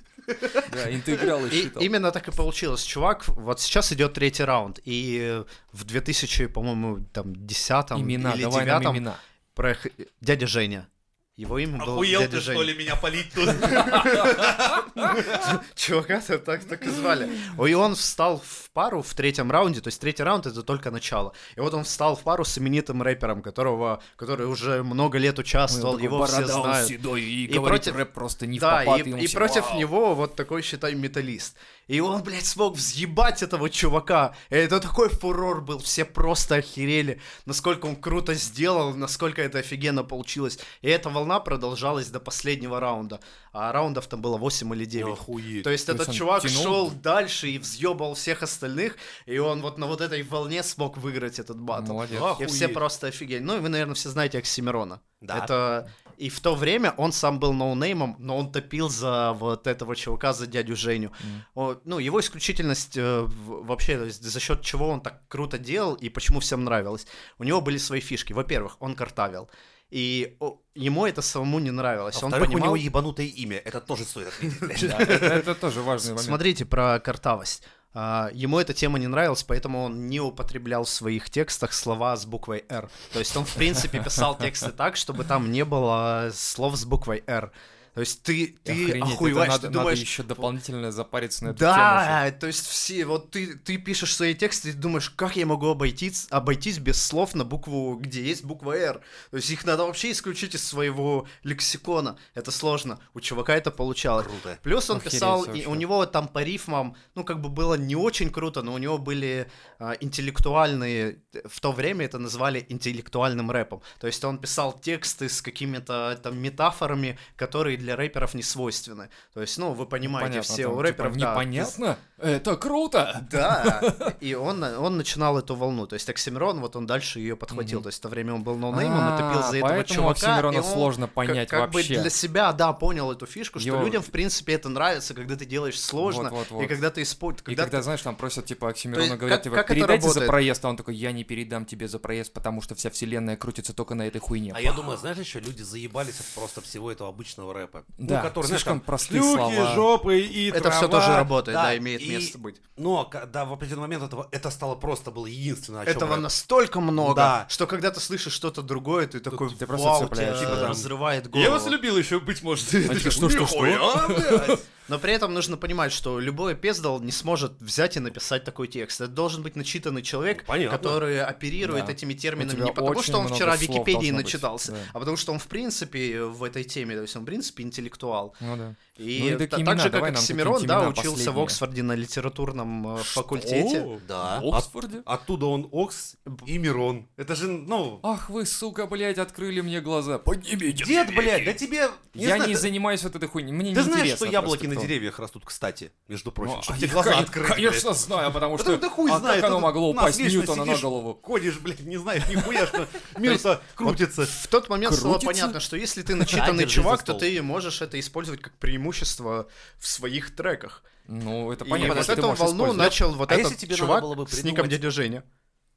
Да, 0.72 0.90
интеграл 0.94 1.44
и 1.44 1.68
именно 1.80 2.10
так 2.10 2.28
и 2.28 2.32
получилось. 2.32 2.82
Чувак, 2.82 3.28
вот 3.28 3.60
сейчас 3.60 3.92
идет 3.92 4.14
третий 4.14 4.44
раунд, 4.44 4.80
и 4.84 5.42
в 5.72 5.84
2000, 5.84 6.46
по-моему, 6.46 7.04
там, 7.12 7.34
десятом 7.46 8.00
Имена, 8.00 8.32
или 8.32 8.42
давай 8.42 8.64
нам 8.64 8.80
девятом 8.80 8.96
имена. 8.96 9.18
проех- 9.54 9.86
дядя 10.22 10.46
Женя. 10.46 10.88
Его 11.36 11.58
имя 11.58 11.78
было 11.78 11.94
Охуел 11.94 12.20
дядя 12.20 12.36
ты, 12.36 12.40
Женя. 12.40 12.58
что 12.58 12.62
ли, 12.62 12.74
меня 12.74 12.94
полить 12.94 13.26
тут? 13.34 13.48
Чувака 15.74 16.20
так, 16.20 16.64
так 16.64 16.86
и 16.86 16.90
звали. 16.90 17.28
И 17.66 17.74
он 17.74 17.96
встал 17.96 18.40
в 18.44 18.70
пару 18.70 19.02
в 19.02 19.12
третьем 19.14 19.50
раунде, 19.50 19.80
то 19.80 19.88
есть 19.88 20.00
третий 20.00 20.22
раунд 20.22 20.46
это 20.46 20.62
только 20.62 20.92
начало. 20.92 21.32
И 21.56 21.60
вот 21.60 21.74
он 21.74 21.82
встал 21.82 22.14
в 22.14 22.22
пару 22.22 22.44
с 22.44 22.56
именитым 22.56 23.02
рэпером, 23.02 23.42
которого, 23.42 24.00
который 24.14 24.46
уже 24.46 24.84
много 24.84 25.18
лет 25.18 25.36
участвовал, 25.40 25.98
его 25.98 26.24
все 26.26 26.46
знают. 26.46 26.86
седой, 26.88 27.22
и, 27.22 27.46
И 27.46 27.54
говорит 27.54 27.82
против- 27.82 27.96
рэп 27.96 28.12
просто 28.12 28.46
не 28.46 28.58
в 28.58 28.62
Да, 28.62 28.84
попад, 28.84 29.04
и, 29.04 29.10
и 29.10 29.34
против 29.34 29.64
«Вау». 29.70 29.78
него 29.80 30.14
вот 30.14 30.36
такой, 30.36 30.62
считай, 30.62 30.94
металлист. 30.94 31.56
И 31.86 32.00
он, 32.00 32.22
блядь, 32.22 32.46
смог 32.46 32.76
взъебать 32.76 33.42
этого 33.42 33.68
чувака. 33.70 34.34
И 34.50 34.54
это 34.54 34.80
такой 34.80 35.08
фурор 35.08 35.60
был, 35.60 35.78
все 35.78 36.04
просто 36.04 36.56
охерели, 36.56 37.20
насколько 37.46 37.86
он 37.86 37.96
круто 37.96 38.34
сделал, 38.34 38.94
насколько 38.94 39.42
это 39.42 39.58
офигенно 39.58 40.02
получилось. 40.02 40.58
И 40.82 40.88
эта 40.88 41.10
волна 41.10 41.40
продолжалась 41.40 42.08
до 42.08 42.20
последнего 42.20 42.80
раунда. 42.80 43.20
А 43.52 43.70
раундов 43.72 44.06
там 44.06 44.20
было 44.20 44.36
8 44.36 44.74
или 44.74 44.84
9. 44.84 45.12
Охуеть. 45.12 45.62
То 45.62 45.70
есть 45.70 45.86
То 45.86 45.92
есть 45.92 46.00
этот 46.02 46.08
он 46.08 46.14
чувак 46.14 46.42
тянул? 46.42 46.62
шел 46.62 46.90
дальше 46.90 47.48
и 47.48 47.58
взъебал 47.58 48.14
всех 48.14 48.42
остальных, 48.42 48.96
и 49.26 49.38
он 49.38 49.60
вот 49.62 49.78
на 49.78 49.86
вот 49.86 50.00
этой 50.00 50.22
волне 50.22 50.62
смог 50.62 50.96
выиграть 50.96 51.38
этот 51.38 51.60
батл. 51.60 51.92
Молодец. 51.92 52.20
И 52.40 52.46
все 52.46 52.64
Охуеть. 52.64 52.74
просто 52.74 53.06
офигели. 53.08 53.40
Ну, 53.40 53.56
и 53.56 53.60
вы, 53.60 53.68
наверное, 53.68 53.94
все 53.94 54.08
знаете 54.08 54.38
Оксимирона. 54.38 55.00
Да. 55.26 55.44
Это... 55.44 55.90
И 56.16 56.28
в 56.28 56.40
то 56.40 56.54
время 56.54 56.94
он 56.96 57.12
сам 57.12 57.40
был 57.40 57.52
ноунеймом, 57.52 58.16
но 58.18 58.36
он 58.36 58.52
топил 58.52 58.88
за 58.88 59.32
вот 59.32 59.66
этого 59.66 59.96
чувака, 59.96 60.32
за 60.32 60.46
дядю 60.46 60.76
Женю. 60.76 61.10
О, 61.54 61.76
ну, 61.84 61.98
его 61.98 62.20
исключительность 62.20 62.96
э, 62.96 63.26
вообще, 63.26 63.98
то 63.98 64.04
есть 64.04 64.22
за 64.22 64.40
счет 64.40 64.62
чего 64.62 64.88
он 64.88 65.00
так 65.00 65.26
круто 65.28 65.58
делал 65.58 65.94
и 65.94 66.08
почему 66.08 66.38
всем 66.40 66.64
нравилось. 66.64 67.06
У 67.38 67.44
него 67.44 67.60
были 67.60 67.78
свои 67.78 68.00
фишки. 68.00 68.32
Во-первых, 68.32 68.76
он 68.80 68.94
картавил. 68.94 69.50
И 69.90 70.36
ему 70.74 71.06
это 71.06 71.22
самому 71.22 71.58
не 71.60 71.70
нравилось. 71.70 72.16
А 72.16 72.26
он 72.26 72.32
во-вторых, 72.32 72.48
у 72.48 72.52
понимал... 72.52 72.74
него 72.74 72.84
ебанутое 72.84 73.26
имя, 73.26 73.58
это 73.58 73.80
тоже 73.80 74.04
стоит 74.04 74.28
отметить. 74.28 74.82
Это 74.98 75.54
тоже 75.54 75.82
важный 75.82 76.10
момент. 76.10 76.26
Смотрите 76.26 76.64
про 76.64 76.98
картавость. 76.98 77.62
А, 77.94 78.30
Ему 78.32 78.58
эта 78.58 78.74
тема 78.74 78.98
не 78.98 79.06
нравилась, 79.06 79.44
поэтому 79.44 79.84
он 79.84 80.08
не 80.08 80.20
употреблял 80.20 80.84
в 80.84 80.88
своих 80.88 81.30
текстах 81.30 81.72
слова 81.72 82.16
с 82.16 82.26
буквой 82.26 82.64
«Р». 82.68 82.90
То 83.12 83.20
есть 83.20 83.36
он, 83.36 83.44
в 83.44 83.54
принципе, 83.54 84.00
писал 84.00 84.36
тексты 84.36 84.72
так, 84.72 84.96
чтобы 84.96 85.24
там 85.24 85.52
не 85.52 85.64
было 85.64 86.30
слов 86.34 86.76
с 86.76 86.84
буквой 86.84 87.22
«Р». 87.26 87.52
То 87.94 88.00
есть 88.00 88.22
ты, 88.22 88.56
ты 88.64 88.72
Охренеть, 88.72 89.14
охуеваешь, 89.14 89.48
надо, 89.48 89.68
ты 89.68 89.72
думаешь... 89.72 89.98
надо 89.98 90.00
еще 90.00 90.22
дополнительно 90.24 90.90
запариться 90.90 91.44
на 91.44 91.50
эту 91.50 91.60
тему. 91.60 91.70
ещё. 91.70 91.78
Да, 91.78 92.30
то 92.32 92.46
есть 92.48 92.66
все, 92.66 93.04
вот 93.04 93.30
ты, 93.30 93.56
ты 93.56 93.78
пишешь 93.78 94.16
свои 94.16 94.34
тексты 94.34 94.70
и 94.70 94.72
думаешь, 94.72 95.10
как 95.10 95.36
я 95.36 95.46
могу 95.46 95.68
обойтись, 95.68 96.26
обойтись 96.30 96.78
без 96.78 97.00
слов 97.00 97.36
на 97.36 97.44
букву, 97.44 97.94
где 97.94 98.24
есть 98.24 98.44
буква 98.44 98.72
«Р». 98.76 99.00
То 99.30 99.36
есть 99.36 99.48
их 99.50 99.64
надо 99.64 99.86
вообще 99.86 100.10
исключить 100.10 100.56
из 100.56 100.64
своего 100.66 101.28
лексикона. 101.44 102.18
Это 102.34 102.50
сложно. 102.50 102.98
У 103.14 103.20
чувака 103.20 103.54
это 103.54 103.70
получалось. 103.70 104.26
Круто. 104.26 104.58
Плюс 104.64 104.90
он 104.90 104.96
Охереть 104.96 105.12
писал, 105.12 105.44
и 105.44 105.46
вообще. 105.46 105.66
у 105.66 105.74
него 105.76 106.04
там 106.06 106.26
по 106.26 106.42
рифмам, 106.42 106.96
ну, 107.14 107.22
как 107.22 107.40
бы 107.40 107.48
было 107.48 107.74
не 107.74 107.94
очень 107.94 108.30
круто, 108.30 108.62
но 108.62 108.74
у 108.74 108.78
него 108.78 108.98
были 108.98 109.48
а, 109.78 109.92
интеллектуальные, 110.00 111.22
в 111.44 111.60
то 111.60 111.70
время 111.70 112.06
это 112.06 112.18
называли 112.18 112.66
интеллектуальным 112.68 113.52
рэпом. 113.52 113.82
То 114.00 114.08
есть 114.08 114.24
он 114.24 114.38
писал 114.38 114.72
тексты 114.72 115.28
с 115.28 115.40
какими-то 115.40 116.18
там 116.20 116.36
метафорами, 116.38 117.18
которые 117.36 117.76
для 117.84 117.96
рэперов 117.96 118.34
не 118.34 118.42
свойственны. 118.42 119.10
То 119.34 119.40
есть, 119.42 119.58
ну, 119.58 119.72
вы 119.74 119.86
понимаете, 119.86 120.30
Понятно, 120.30 120.54
все 120.54 120.62
там, 120.62 120.72
у 120.72 120.74
типа, 120.76 120.82
рэперов, 120.82 121.16
да, 121.16 121.32
непонятно? 121.32 121.98
Это 122.18 122.56
круто! 122.56 123.26
да, 123.30 123.82
и 124.20 124.34
он, 124.34 124.62
он 124.62 124.96
начинал 124.96 125.38
эту 125.38 125.54
волну. 125.54 125.86
То 125.86 125.94
есть 125.94 126.08
Оксимирон, 126.08 126.60
вот 126.60 126.76
он 126.76 126.86
дальше 126.86 127.20
ее 127.20 127.36
подхватил. 127.36 127.78
Мгм. 127.78 127.82
То 127.84 127.88
есть 127.88 127.98
в 127.98 128.02
то 128.02 128.08
время 128.08 128.34
он 128.34 128.42
был 128.42 128.56
ноунеймом, 128.56 129.14
и 129.14 129.18
топил 129.18 129.40
А, 129.40 129.50
за 129.50 129.56
этого 129.58 129.84
чувака. 129.84 130.10
Оксимирона 130.12 130.54
и 130.54 130.58
он 130.58 130.64
сложно 130.64 131.06
как- 131.06 131.14
понять 131.14 131.48
как, 131.48 131.70
бы 131.70 131.76
вообще. 131.78 132.00
для 132.00 132.10
себя, 132.10 132.52
да, 132.52 132.72
понял 132.72 133.10
эту 133.12 133.26
фишку, 133.26 133.58
что 133.60 133.68
Его- 133.68 133.82
людям, 133.82 134.02
в 134.02 134.10
принципе, 134.10 134.54
это 134.54 134.68
нравится, 134.68 135.12
когда 135.12 135.36
ты 135.36 135.44
делаешь 135.44 135.78
сложно, 135.80 136.30
Вот, 136.30 136.32
вот, 136.32 136.50
и 136.50 136.54
вот. 136.54 136.68
когда 136.68 136.90
ты 136.90 137.02
используешь... 137.02 137.46
И 137.48 137.54
когда, 137.54 137.82
знаешь, 137.82 138.00
там 138.00 138.16
просят, 138.16 138.46
типа, 138.46 138.70
Оксимирона, 138.70 139.16
говорят, 139.16 139.38
как- 139.38 139.44
типа, 139.44 139.56
как 139.56 139.68
передайте 139.68 140.08
за 140.08 140.22
проезд, 140.22 140.64
а 140.64 140.68
он 140.68 140.76
такой, 140.76 140.94
я 140.94 141.12
не 141.12 141.24
передам 141.24 141.66
тебе 141.66 141.88
за 141.88 141.98
проезд, 141.98 142.32
потому 142.32 142.62
что 142.62 142.74
вся 142.74 142.88
вселенная 142.90 143.36
крутится 143.36 143.74
только 143.74 143.94
на 143.94 144.06
этой 144.06 144.20
хуйне. 144.20 144.52
А 144.54 144.60
я 144.60 144.72
думаю, 144.72 144.96
знаешь, 144.96 145.18
еще 145.18 145.40
люди 145.40 145.62
заебались 145.62 146.20
от 146.20 146.26
просто 146.34 146.60
всего 146.60 146.90
этого 146.92 147.08
обычного 147.10 147.52
рэпа. 147.52 147.73
Да, 147.98 148.16
ну, 148.16 148.22
который, 148.28 148.46
знаешь, 148.46 148.62
слишком 148.62 148.78
там, 148.80 148.86
простые 148.86 149.20
шлюхи, 149.22 149.36
слова. 149.56 149.74
жопы 149.74 150.20
и 150.20 150.50
Это 150.50 150.70
все 150.70 150.88
трава. 150.88 151.00
тоже 151.02 151.16
работает, 151.16 151.56
да, 151.56 151.76
имеет 151.76 152.00
и- 152.00 152.08
место 152.10 152.38
быть. 152.38 152.56
Но 152.76 153.04
когда 153.04 153.44
в 153.44 153.52
определенный 153.52 153.82
момент 153.82 154.02
этого, 154.04 154.28
это 154.32 154.50
стало 154.50 154.74
просто 154.74 155.10
было 155.10 155.26
единственное, 155.26 155.82
о 155.82 155.84
чем 155.84 155.96
Этого 155.96 156.14
рэп. 156.14 156.22
настолько 156.22 156.80
много, 156.80 157.14
Да. 157.14 157.46
что 157.48 157.66
когда 157.66 157.90
ты 157.90 158.00
слышишь 158.00 158.32
что-то 158.32 158.62
другое, 158.62 159.06
ты 159.06 159.20
такой, 159.20 159.48
ты 159.54 159.66
просто 159.66 159.86
вау, 159.86 160.08
тебя 160.08 160.56
да. 160.56 160.68
разрывает 160.68 161.30
голову. 161.30 161.70
любил 161.70 161.96
еще, 161.96 162.20
быть 162.20 162.42
может. 162.42 162.66
А 162.74 162.94
типа, 162.94 163.10
что, 163.10 163.28
что, 163.30 163.46
что? 163.46 164.58
Но 164.88 164.98
при 164.98 165.12
этом 165.12 165.32
нужно 165.32 165.56
понимать, 165.56 165.92
что 165.92 166.18
любой 166.20 166.54
пездал 166.54 167.00
не 167.00 167.12
сможет 167.12 167.52
взять 167.60 167.96
и 167.96 168.00
написать 168.00 168.44
такой 168.44 168.68
текст. 168.68 169.00
Это 169.00 169.10
должен 169.10 169.42
быть 169.42 169.56
начитанный 169.56 170.02
человек, 170.02 170.38
Ну, 170.40 170.44
понятно. 170.46 170.76
который 170.78 171.22
оперирует 171.22 171.86
Да. 171.86 171.92
этими 171.92 172.12
терминами 172.14 172.60
не 172.64 172.72
потому, 172.72 173.02
что 173.02 173.18
он 173.18 173.28
вчера 173.28 173.56
в 173.56 173.60
Википедии 173.60 174.10
быть, 174.12 174.24
начитался, 174.24 174.72
да. 174.72 174.78
а 174.92 174.98
потому 174.98 175.16
что 175.16 175.32
он 175.32 175.38
в 175.38 175.46
принципе 175.46 176.22
в 176.24 176.42
этой 176.44 176.64
теме, 176.64 176.94
то 176.96 177.02
есть 177.02 177.16
он 177.16 177.22
в 177.22 177.26
принципе 177.26 177.62
интеллектуал. 177.62 178.34
Ну 178.40 178.56
да. 178.56 178.74
И, 178.96 179.20
Ну 179.36 179.42
и 179.42 179.46
так 179.48 179.58
имена, 179.58 179.76
же, 179.78 179.90
как 179.90 180.02
Оксимирон, 180.04 180.66
да, 180.66 180.88
учился 180.88 181.06
в 181.06 181.14
последние. 181.14 181.44
Оксфорде 181.44 181.82
на 181.82 181.92
литературном 181.94 182.96
э, 182.96 183.02
факультете. 183.02 184.00
Да. 184.06 184.40
В 184.40 184.54
Оксфорде? 184.54 184.98
От- 185.04 185.24
Оттуда 185.24 185.46
он 185.46 185.68
Окс 185.72 186.16
и 186.46 186.58
Мирон. 186.58 187.08
Это 187.16 187.34
же, 187.34 187.48
ну... 187.48 187.98
Ах 188.02 188.28
вы, 188.30 188.44
сука, 188.46 188.86
блядь, 188.86 189.16
открыли 189.18 189.62
мне 189.62 189.80
глаза. 189.80 190.18
Поднимите. 190.18 190.84
Дед, 190.84 191.08
блядь, 191.14 191.44
да 191.46 191.54
тебе... 191.54 191.88
Я 192.12 192.36
знаю, 192.36 192.48
не 192.48 192.54
ты- 192.54 192.60
занимаюсь 192.60 193.02
вот 193.02 193.16
этой 193.16 193.28
хуйней. 193.28 193.52
Мне 193.52 193.72
Ты 193.74 193.80
не 193.80 193.84
знаешь, 193.84 194.14
что 194.16 194.26
яблоки 194.26 194.66
на 194.74 194.80
деревьях 194.80 195.18
растут, 195.18 195.44
кстати, 195.44 195.92
между 196.08 196.32
прочим, 196.32 196.56
Ну, 196.56 196.62
чтобы 196.62 196.76
а 196.76 196.80
тебе 196.80 196.90
глаза 196.92 197.12
кон- 197.12 197.22
открыть. 197.22 197.46
Конечно, 197.48 197.90
блядь. 197.90 198.00
знаю, 198.00 198.32
потому 198.32 198.58
что... 198.58 198.78
ты 198.78 198.88
хуй 198.90 199.10
а 199.10 199.18
знает. 199.18 199.40
как 199.40 199.48
оно 199.50 199.56
тут 199.56 199.62
могло 199.62 199.90
упасть 199.90 200.18
вечно 200.18 200.38
Ньютона 200.38 200.64
на 200.64 200.72
сидишь, 200.72 200.82
голову? 200.82 201.20
Ходишь, 201.22 201.58
блядь, 201.58 201.80
не 201.80 201.96
знаешь 201.96 202.26
нихуя, 202.28 202.66
что 202.66 202.88
мир-то 203.18 203.62
крутится. 203.74 204.26
В 204.26 204.46
тот 204.48 204.68
момент 204.68 204.94
стало 204.94 205.18
понятно, 205.18 205.60
что 205.60 205.76
если 205.76 206.02
ты 206.02 206.14
начитанный 206.14 206.66
чувак, 206.66 207.02
то 207.04 207.14
ты 207.14 207.40
можешь 207.42 207.82
это 207.82 207.98
использовать 208.00 208.40
как 208.40 208.54
преимущество 208.58 209.48
в 209.78 209.86
своих 209.86 210.34
треках. 210.34 210.82
Ну, 211.06 211.52
это 211.52 211.64
И 211.64 211.68
понятно, 211.68 211.94
вот 211.96 212.04
что 212.04 212.14
ты 212.14 212.20
эту 212.20 212.32
волну 212.32 212.72
начал 212.72 213.12
вот 213.14 213.30
А 213.30 213.34
этот 213.34 213.52
если 213.52 213.66
тебе 213.66 213.72
надо 213.72 213.78
чувак 213.78 214.02
было 214.02 214.14
бы 214.14 214.26
с 214.26 214.32
ником 214.42 214.64
придумать- 214.64 214.70
дядя 214.70 214.90
Женя. 214.90 215.24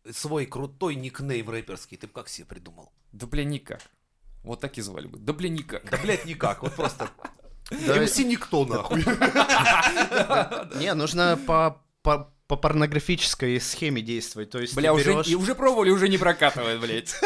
Свой 0.10 0.46
крутой 0.46 0.96
никнейм 0.96 1.50
рэперский, 1.50 1.98
ты 1.98 2.08
бы 2.08 2.14
как 2.14 2.30
себе 2.30 2.46
придумал? 2.46 2.92
Да, 3.12 3.28
бля, 3.28 3.44
никак. 3.44 3.82
Вот 4.44 4.62
так 4.62 4.78
и 4.78 4.82
звали 4.82 5.08
бы. 5.08 5.18
Да, 5.20 5.34
бля, 5.34 5.50
никак. 5.50 5.90
Да, 5.90 5.98
блядь, 5.98 6.24
никак, 6.24 6.64
вот 6.64 6.74
просто... 6.76 7.10
МС 7.72 8.18
никто, 8.20 8.66
нахуй. 8.66 9.04
Не, 10.80 10.94
нужно 10.94 11.38
по, 11.46 11.82
по, 12.02 12.34
по 12.48 12.56
порнографической 12.56 13.60
схеме 13.60 14.02
действовать. 14.02 14.50
То 14.52 14.60
есть 14.60 14.74
Бля, 14.76 14.94
уже, 14.94 15.12
берешь- 15.12 15.28
и 15.28 15.36
уже 15.36 15.54
пробовали, 15.54 15.90
уже 15.90 16.08
не 16.08 16.18
прокатывает, 16.18 16.80
блядь. 16.80 17.16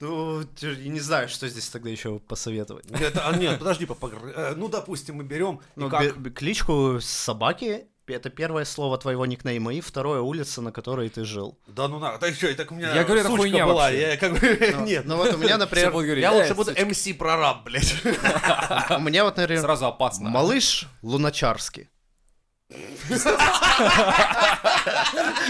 Ну, 0.00 0.42
я 0.60 0.74
не 0.88 1.00
знаю, 1.00 1.28
что 1.30 1.48
здесь 1.48 1.68
тогда 1.70 1.88
еще 1.88 2.18
посоветовать. 2.18 2.84
А, 3.14 3.34
нет, 3.34 3.58
подожди, 3.58 3.86
э, 3.86 4.54
ну, 4.56 4.68
допустим, 4.68 5.16
мы 5.16 5.24
берем, 5.24 5.60
Ну, 5.76 5.90
кличку 6.34 6.98
собаки 7.00 7.86
это 8.08 8.30
первое 8.30 8.64
слово 8.64 8.98
твоего 8.98 9.24
никнейма, 9.26 9.74
и 9.74 9.80
второе 9.80 10.20
улица, 10.20 10.60
на 10.62 10.72
которой 10.72 11.08
ты 11.08 11.24
жил. 11.24 11.58
Да 11.66 11.88
ну 11.88 11.98
на, 11.98 12.18
да 12.18 12.32
что, 12.32 12.54
так 12.54 12.70
у 12.70 12.74
меня 12.74 12.94
Я 12.94 13.04
говорю, 13.04 13.22
сучка 13.22 13.36
хуйня 13.38 13.66
была, 13.66 13.82
вообще. 13.84 14.00
я 14.00 14.16
как 14.16 14.32
бы, 14.32 14.72
Ну, 14.74 14.80
нет. 14.84 15.04
Ну 15.06 15.16
вот 15.16 15.34
у 15.34 15.38
меня, 15.38 15.56
например, 15.58 15.90
говорить, 15.90 16.22
Я 16.22 16.32
«Э, 16.32 16.36
лучше 16.40 16.54
буду 16.54 16.70
сучка». 16.70 16.86
МС 16.86 17.08
прораб, 17.18 17.64
блядь. 17.64 17.94
у 18.04 19.00
меня 19.00 19.24
вот, 19.24 19.36
например, 19.36 19.62
Сразу 19.62 19.86
опасно. 19.86 20.28
малыш 20.28 20.86
Луначарский. 21.02 21.88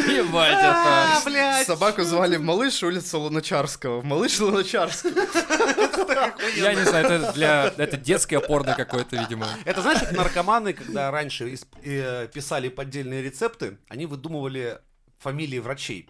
Ебать 0.08 0.58
это. 0.58 1.22
блядь. 1.24 1.66
Собаку 1.66 2.02
звали 2.02 2.36
Малыш, 2.36 2.82
улица 2.82 3.18
Луначарского. 3.18 4.02
Малыш 4.02 4.40
Луначарский. 4.40 5.10
Я 6.60 6.74
не 6.74 6.82
знаю, 6.84 7.06
это 7.06 7.32
для... 7.32 7.72
Это 7.76 7.96
детское 7.96 8.40
порно 8.40 8.74
какое-то, 8.74 9.16
видимо. 9.16 9.46
Это 9.64 9.82
знаешь, 9.82 10.00
как 10.00 10.12
наркоманы, 10.12 10.72
когда 10.72 11.10
раньше 11.10 11.52
исп- 11.52 11.66
э, 11.82 12.28
писали 12.32 12.68
поддельные 12.68 13.22
рецепты, 13.22 13.78
они 13.88 14.06
выдумывали 14.06 14.78
фамилии 15.18 15.58
врачей. 15.58 16.08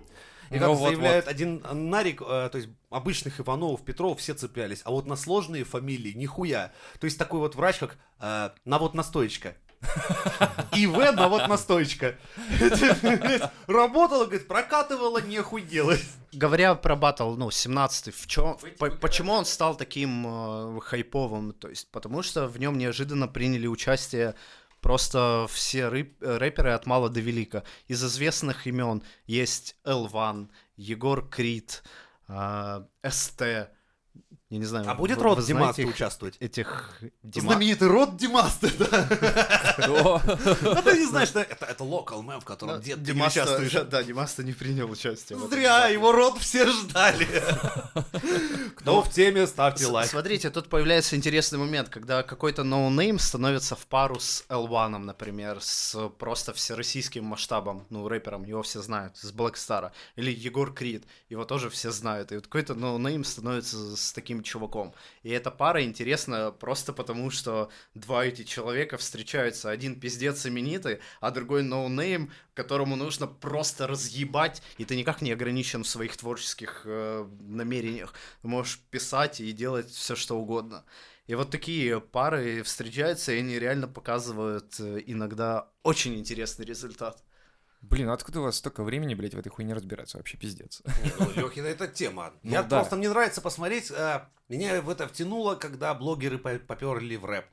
И 0.50 0.54
Ну 0.54 0.60
как 0.60 0.68
вот, 0.70 0.88
заявляет 0.88 1.26
один 1.28 1.64
нарик, 1.72 2.20
э, 2.20 2.48
то 2.50 2.58
есть 2.58 2.68
обычных 2.90 3.40
Ивановов, 3.40 3.84
Петров 3.84 4.20
все 4.20 4.34
цеплялись, 4.34 4.82
а 4.84 4.90
вот 4.90 5.06
на 5.06 5.16
сложные 5.16 5.64
фамилии 5.64 6.12
нихуя. 6.12 6.72
То 7.00 7.06
есть 7.06 7.18
такой 7.18 7.40
вот 7.40 7.54
врач, 7.54 7.78
как 7.78 7.96
э, 8.20 8.50
навод 8.64 8.94
настоечка. 8.94 9.56
ИВ 10.72 10.96
навод 11.14 11.48
настоечка. 11.48 12.16
Работала, 13.66 14.24
говорит, 14.24 14.48
прокатывала, 14.48 15.20
нехуй 15.20 15.62
делать. 15.62 16.04
Говоря 16.32 16.74
про 16.74 16.96
батл, 16.96 17.34
ну, 17.36 17.48
17-й, 17.48 18.10
в 18.10 18.26
чем, 18.26 18.58
почему 19.00 19.32
он 19.32 19.44
стал 19.44 19.76
таким 19.76 20.26
э, 20.26 20.80
хайповым? 20.80 21.52
То 21.52 21.68
есть, 21.68 21.90
потому 21.92 22.22
что 22.22 22.48
в 22.48 22.58
нем 22.58 22.76
неожиданно 22.76 23.28
приняли 23.28 23.68
участие 23.68 24.34
просто 24.80 25.46
все 25.48 25.82
рэп- 25.88 26.16
э, 26.20 26.36
рэперы 26.38 26.72
от 26.72 26.86
мала 26.86 27.08
до 27.08 27.20
велика. 27.20 27.62
Из 27.86 28.04
известных 28.04 28.66
имен 28.66 29.02
есть 29.26 29.76
L1, 29.84 30.48
Егор 30.76 31.26
Крид, 31.28 31.84
э, 32.28 32.84
СТ. 33.08 33.42
Я 34.54 34.60
не 34.60 34.66
знаю. 34.66 34.88
А 34.88 34.94
будет 34.94 35.16
вы- 35.16 35.24
род 35.24 35.36
вы 35.38 35.42
знаете 35.42 35.58
Димаста 35.64 35.82
их- 35.82 35.88
участвовать? 35.88 36.36
Этих 36.38 37.00
Дима- 37.24 37.40
Знаменитый 37.42 37.88
род 37.88 38.16
Димаста, 38.16 38.70
да. 38.78 39.08
А 39.76 40.82
ты 40.82 40.96
не 40.96 41.06
знаешь, 41.06 41.28
что 41.28 41.40
это, 41.40 41.66
это 41.66 41.82
local 41.82 42.22
мем, 42.22 42.40
в 42.40 42.44
котором 42.44 42.76
Ну, 42.76 42.80
дед 42.80 43.02
Димаста-. 43.02 43.84
Да, 43.90 44.04
Димаста 44.04 44.44
не 44.44 44.52
принял 44.52 44.88
участие. 44.88 45.36
Зря, 45.50 45.88
его 45.88 46.12
род 46.12 46.38
все 46.38 46.68
ждали. 46.70 47.26
Кто 48.76 49.02
в 49.02 49.10
теме, 49.10 49.48
ставьте 49.48 49.88
лайк. 49.88 50.08
Смотрите, 50.08 50.50
тут 50.50 50.68
появляется 50.68 51.16
интересный 51.16 51.58
момент, 51.58 51.88
когда 51.88 52.22
какой-то 52.22 52.62
noname 52.62 53.18
становится 53.18 53.74
в 53.74 53.84
пару 53.88 54.20
с 54.20 54.44
L1, 54.48 54.98
например, 54.98 55.58
с 55.60 56.08
просто 56.18 56.52
всероссийским 56.52 57.24
масштабом, 57.24 57.86
ну, 57.90 58.06
рэпером, 58.06 58.44
его 58.44 58.62
все 58.62 58.82
знают, 58.82 59.16
с 59.16 59.32
Blackstar, 59.32 59.90
или 60.14 60.30
Егор 60.30 60.72
Крид, 60.72 61.04
его 61.28 61.44
тоже 61.44 61.70
все 61.70 61.90
знают, 61.90 62.30
и 62.30 62.36
вот 62.36 62.44
какой-то 62.44 62.74
noname 62.74 63.24
становится 63.24 63.96
с 63.96 64.12
таким 64.12 64.43
чуваком. 64.44 64.94
И 65.24 65.30
эта 65.30 65.50
пара 65.50 65.82
интересна 65.82 66.52
просто 66.52 66.92
потому, 66.92 67.30
что 67.30 67.70
два 67.94 68.24
эти 68.24 68.44
человека 68.44 68.96
встречаются, 68.96 69.70
один 69.70 69.98
пиздец 69.98 70.46
именитый, 70.46 71.00
а 71.20 71.30
другой 71.30 71.62
noname, 71.62 72.30
которому 72.54 72.94
нужно 72.96 73.26
просто 73.26 73.86
разъебать, 73.86 74.62
и 74.78 74.84
ты 74.84 74.94
никак 74.94 75.22
не 75.22 75.32
ограничен 75.32 75.82
в 75.82 75.88
своих 75.88 76.16
творческих 76.16 76.82
э, 76.84 77.26
намерениях. 77.40 78.14
Ты 78.42 78.48
можешь 78.48 78.78
писать 78.90 79.40
и 79.40 79.50
делать 79.52 79.90
все, 79.90 80.14
что 80.14 80.38
угодно. 80.38 80.84
И 81.26 81.34
вот 81.34 81.50
такие 81.50 82.00
пары 82.00 82.62
встречаются, 82.62 83.32
и 83.32 83.38
они 83.38 83.58
реально 83.58 83.88
показывают 83.88 84.78
э, 84.78 85.02
иногда 85.06 85.70
очень 85.82 86.14
интересный 86.16 86.66
результат. 86.66 87.24
Блин, 87.90 88.08
откуда 88.10 88.40
у 88.40 88.42
вас 88.44 88.56
столько 88.56 88.82
времени, 88.82 89.14
блядь, 89.14 89.34
в 89.34 89.38
этой 89.38 89.48
хуйне 89.50 89.74
разбираться? 89.74 90.16
Вообще 90.18 90.36
пиздец. 90.36 90.82
Не, 91.02 91.12
ну, 91.18 91.30
Лёхина, 91.42 91.66
это 91.66 91.86
тема. 91.88 92.32
Ну 92.42 92.50
Я 92.52 92.62
да. 92.62 92.78
просто, 92.78 92.96
мне 92.96 93.08
нравится 93.08 93.40
посмотреть, 93.40 93.90
а, 93.90 94.28
меня 94.48 94.80
в 94.80 94.88
это 94.90 95.06
втянуло, 95.06 95.54
когда 95.54 95.94
блогеры 95.94 96.38
по- 96.38 96.58
поперли 96.58 97.16
в 97.16 97.24
рэп. 97.24 97.44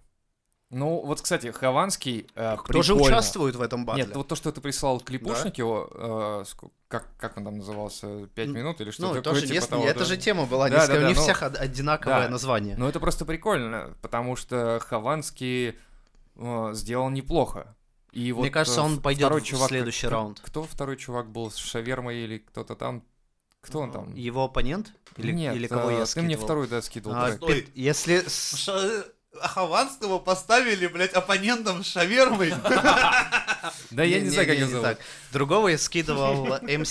Ну, 0.74 1.02
вот, 1.06 1.22
кстати, 1.22 1.48
Хованский 1.52 2.28
э, 2.34 2.56
Кто 2.64 2.82
же 2.82 2.94
прикольно. 2.94 3.18
участвует 3.18 3.56
в 3.58 3.62
этом 3.62 3.86
батле? 3.86 4.06
Нет, 4.06 4.16
вот 4.16 4.30
то, 4.30 4.36
что 4.36 4.54
ты 4.54 4.62
прислал 4.62 5.02
клипушник 5.02 5.58
его, 5.58 5.90
э, 5.94 6.46
ску- 6.48 6.72
как, 6.88 7.08
как 7.18 7.36
он 7.36 7.44
там 7.44 7.58
назывался, 7.58 8.28
5 8.28 8.48
Ну, 8.48 8.54
минут 8.54 8.80
или 8.80 8.90
что 8.92 9.02
ну, 9.02 9.08
такое, 9.10 9.22
тоже 9.22 9.42
типа 9.42 9.54
нес- 9.56 9.68
того, 9.68 9.86
это 9.86 10.00
да. 10.00 10.06
же 10.06 10.16
тема 10.16 10.46
была, 10.46 10.70
Да, 10.70 10.76
несколько- 10.76 10.94
да, 10.94 11.00
да, 11.02 11.06
у 11.06 11.10
них 11.10 11.18
ну, 11.18 11.24
всех 11.24 11.42
од- 11.42 11.58
одинаковое 11.58 12.24
да. 12.24 12.30
название. 12.30 12.76
Ну, 12.78 12.88
это 12.88 13.02
просто 13.02 13.26
прикольно, 13.26 13.94
потому 14.02 14.38
что 14.38 14.80
Хованский 14.80 15.76
э, 16.38 16.70
сделал 16.74 17.10
неплохо. 17.10 17.76
И 18.12 18.32
вот, 18.34 18.42
Мне 18.42 18.50
кажется, 18.52 18.82
э, 18.82 18.84
он 18.84 19.00
пойдет 19.02 19.22
второй 19.26 19.42
в 19.42 19.46
чувак, 19.46 19.70
следующий 19.70 20.08
кто- 20.08 20.10
раунд. 20.16 20.40
Кто 20.44 20.64
второй 20.64 20.98
чувак 20.98 21.32
был 21.32 21.50
с 21.50 21.56
шавермой 21.58 22.18
или 22.18 22.40
кто-то 22.40 22.76
там? 22.76 23.04
Кто 23.62 23.80
он 23.80 23.92
там? 23.92 24.16
Его 24.16 24.44
оппонент? 24.46 24.92
Или, 25.18 25.32
Нет, 25.32 25.56
или 25.56 25.68
кого 25.68 25.92
э, 25.92 26.00
я 26.00 26.06
ты 26.06 26.22
мне 26.22 26.36
второй, 26.36 26.68
да, 26.68 26.82
скидывал. 26.82 27.16
А, 27.16 27.32
пи- 27.38 27.68
Если... 27.76 28.24
с- 28.28 28.68
А 29.40 29.48
Хованского 29.48 30.20
поставили, 30.20 30.88
блядь, 30.88 31.14
оппонентом 31.14 31.84
с 31.84 31.88
шавермой. 31.88 32.54
Да 33.92 34.04
я 34.04 34.20
не, 34.20 34.30
знаю, 34.30 34.48
как 34.48 34.58
его 34.58 34.82
зовут. 34.82 34.98
Другого 35.32 35.68
я 35.70 35.78
скидывал 35.78 36.58
МС. 36.62 36.90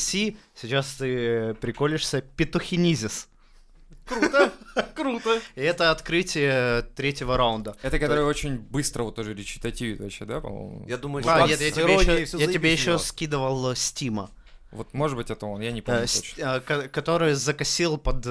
Сейчас 0.54 0.94
ты 0.98 1.54
приколишься. 1.54 2.20
Петухинизис. 2.22 3.28
Круто, 4.10 4.52
круто. 4.94 5.40
И 5.54 5.60
это 5.62 5.90
открытие 5.90 6.82
третьего 6.94 7.36
раунда. 7.36 7.76
Это 7.82 7.98
который 7.98 8.24
очень 8.24 8.58
быстро 8.58 9.04
вот 9.04 9.14
тоже 9.14 9.34
речитативит 9.34 10.00
вообще, 10.00 10.24
да, 10.24 10.40
по-моему? 10.40 10.86
Я 10.88 10.96
думаю, 10.98 11.22
А, 11.26 11.34
чувак 11.34 11.48
нет, 11.48 11.60
я 11.60 11.70
тебе 12.46 12.72
еще, 12.72 12.98
скидывал 12.98 13.70
э, 13.72 13.76
Стима, 13.76 14.30
Вот, 14.72 14.92
может 14.94 15.16
быть, 15.16 15.30
это 15.30 15.46
он, 15.46 15.60
я 15.62 15.72
не 15.72 15.80
э, 15.80 15.82
помню 15.82 16.00
точно. 16.02 16.42
э, 16.42 16.60
ко- 16.60 16.88
который 16.88 17.34
закосил 17.34 17.96
под 17.98 18.22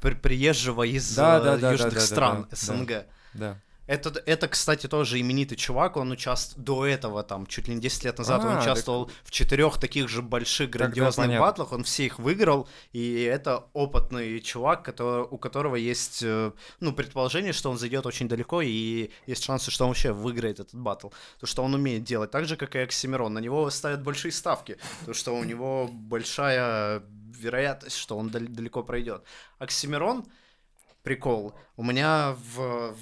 при- 0.00 0.14
приезжего 0.14 0.82
из 0.82 1.16
южных 1.18 2.00
стран 2.00 2.46
СНГ. 2.50 3.06
Да. 3.34 3.58
Это, 3.86 4.22
это, 4.24 4.48
кстати, 4.48 4.86
тоже 4.86 5.20
именитый 5.20 5.58
чувак, 5.58 5.96
он 5.98 6.10
участвовал 6.10 6.64
до 6.64 6.86
этого, 6.86 7.22
там, 7.22 7.46
чуть 7.46 7.68
ли 7.68 7.74
не 7.74 7.80
10 7.82 8.04
лет 8.04 8.16
назад, 8.18 8.42
он 8.42 8.56
А, 8.56 8.60
участвовал 8.62 9.10
в 9.24 9.30
четырех 9.30 9.78
таких 9.78 10.08
же 10.08 10.22
больших 10.22 10.70
Тогда 10.70 10.86
грандиозных 10.86 11.26
понятно. 11.26 11.46
батлах, 11.46 11.72
он 11.72 11.84
все 11.84 12.06
их 12.06 12.18
выиграл, 12.18 12.66
и 12.92 13.22
это 13.22 13.66
опытный 13.74 14.40
чувак, 14.40 14.82
который, 14.84 15.24
у 15.30 15.36
которого 15.36 15.76
есть, 15.76 16.22
э, 16.22 16.52
ну, 16.80 16.92
предположение, 16.94 17.52
что 17.52 17.70
он 17.70 17.76
зайдет 17.76 18.06
очень 18.06 18.26
далеко, 18.26 18.62
и 18.62 19.10
есть 19.26 19.44
шансы, 19.44 19.70
что 19.70 19.84
он 19.84 19.90
вообще 19.90 20.12
выиграет 20.12 20.60
этот 20.60 20.74
батл, 20.74 21.08
потому 21.34 21.48
что 21.48 21.62
он 21.62 21.74
умеет 21.74 22.04
делать, 22.04 22.30
так 22.30 22.46
же, 22.46 22.56
как 22.56 22.76
и 22.76 22.78
Оксимирон, 22.78 23.34
на 23.34 23.38
него 23.40 23.68
ставят 23.70 24.02
большие 24.02 24.32
ставки, 24.32 24.78
потому 25.00 25.14
что 25.14 25.36
у 25.36 25.44
него 25.44 25.88
большая 25.92 27.02
вероятность, 27.38 27.96
что 27.96 28.16
он 28.16 28.30
дал- 28.30 28.40
далеко 28.48 28.82
пройдет. 28.82 29.22
Оксимирон, 29.58 30.24
прикол. 31.02 31.54
У 31.76 31.82
меня 31.84 32.34
в, 32.54 32.94
в, 32.94 32.96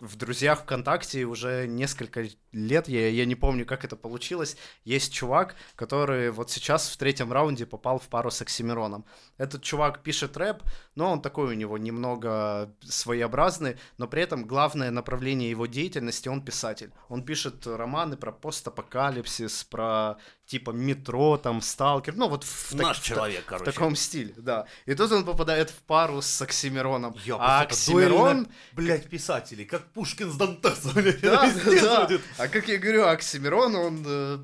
в 0.00 0.16
друзьях 0.16 0.62
ВКонтакте 0.62 1.24
уже 1.24 1.66
несколько 1.66 2.26
лет, 2.52 2.88
я, 2.88 3.08
я 3.08 3.24
не 3.26 3.34
помню, 3.34 3.66
как 3.66 3.84
это 3.84 3.96
получилось, 3.96 4.56
есть 4.84 5.12
чувак, 5.12 5.54
который 5.76 6.30
вот 6.30 6.50
сейчас 6.50 6.88
в 6.88 6.96
третьем 6.96 7.32
раунде 7.32 7.66
попал 7.66 7.98
в 7.98 8.08
пару 8.08 8.30
с 8.30 8.40
Оксимироном. 8.40 9.04
Этот 9.36 9.62
чувак 9.62 10.02
пишет 10.02 10.36
рэп, 10.36 10.62
но 10.94 11.12
он 11.12 11.22
такой 11.22 11.48
у 11.48 11.56
него 11.56 11.78
немного 11.78 12.74
своеобразный, 12.82 13.76
но 13.98 14.08
при 14.08 14.22
этом 14.22 14.46
главное 14.46 14.90
направление 14.90 15.50
его 15.50 15.66
деятельности, 15.66 16.28
он 16.28 16.42
писатель. 16.42 16.92
Он 17.08 17.22
пишет 17.22 17.66
романы 17.66 18.16
про 18.16 18.32
постапокалипсис, 18.32 19.64
про 19.64 20.16
типа 20.50 20.72
метро, 20.72 21.36
там, 21.36 21.60
сталкер, 21.62 22.16
ну 22.16 22.28
вот 22.28 22.42
в, 22.42 22.70
так- 22.70 22.80
Наш 22.80 22.98
в- 23.00 23.04
человек, 23.04 23.42
в 23.44 23.46
короче. 23.46 23.70
таком 23.70 23.94
стиле, 23.94 24.34
да. 24.36 24.66
И 24.84 24.94
тут 24.94 25.12
он 25.12 25.24
попадает 25.24 25.70
в 25.70 25.76
пару 25.86 26.20
с 26.22 26.42
Оксимироном. 26.42 27.14
Я 27.24 27.36
а 27.38 27.60
Оксимирон... 27.60 28.42
на, 28.42 28.48
блядь, 28.72 29.08
писателей, 29.08 29.64
как 29.64 29.86
Пушкин 29.92 30.28
с 30.30 30.34
Дантесом. 30.36 30.92
Да, 31.22 31.52
да, 31.64 32.06
да. 32.06 32.18
А 32.38 32.48
как 32.48 32.66
я 32.68 32.78
говорю, 32.78 33.06
Оксимирон, 33.06 33.76
он 33.76 34.04
э, 34.04 34.38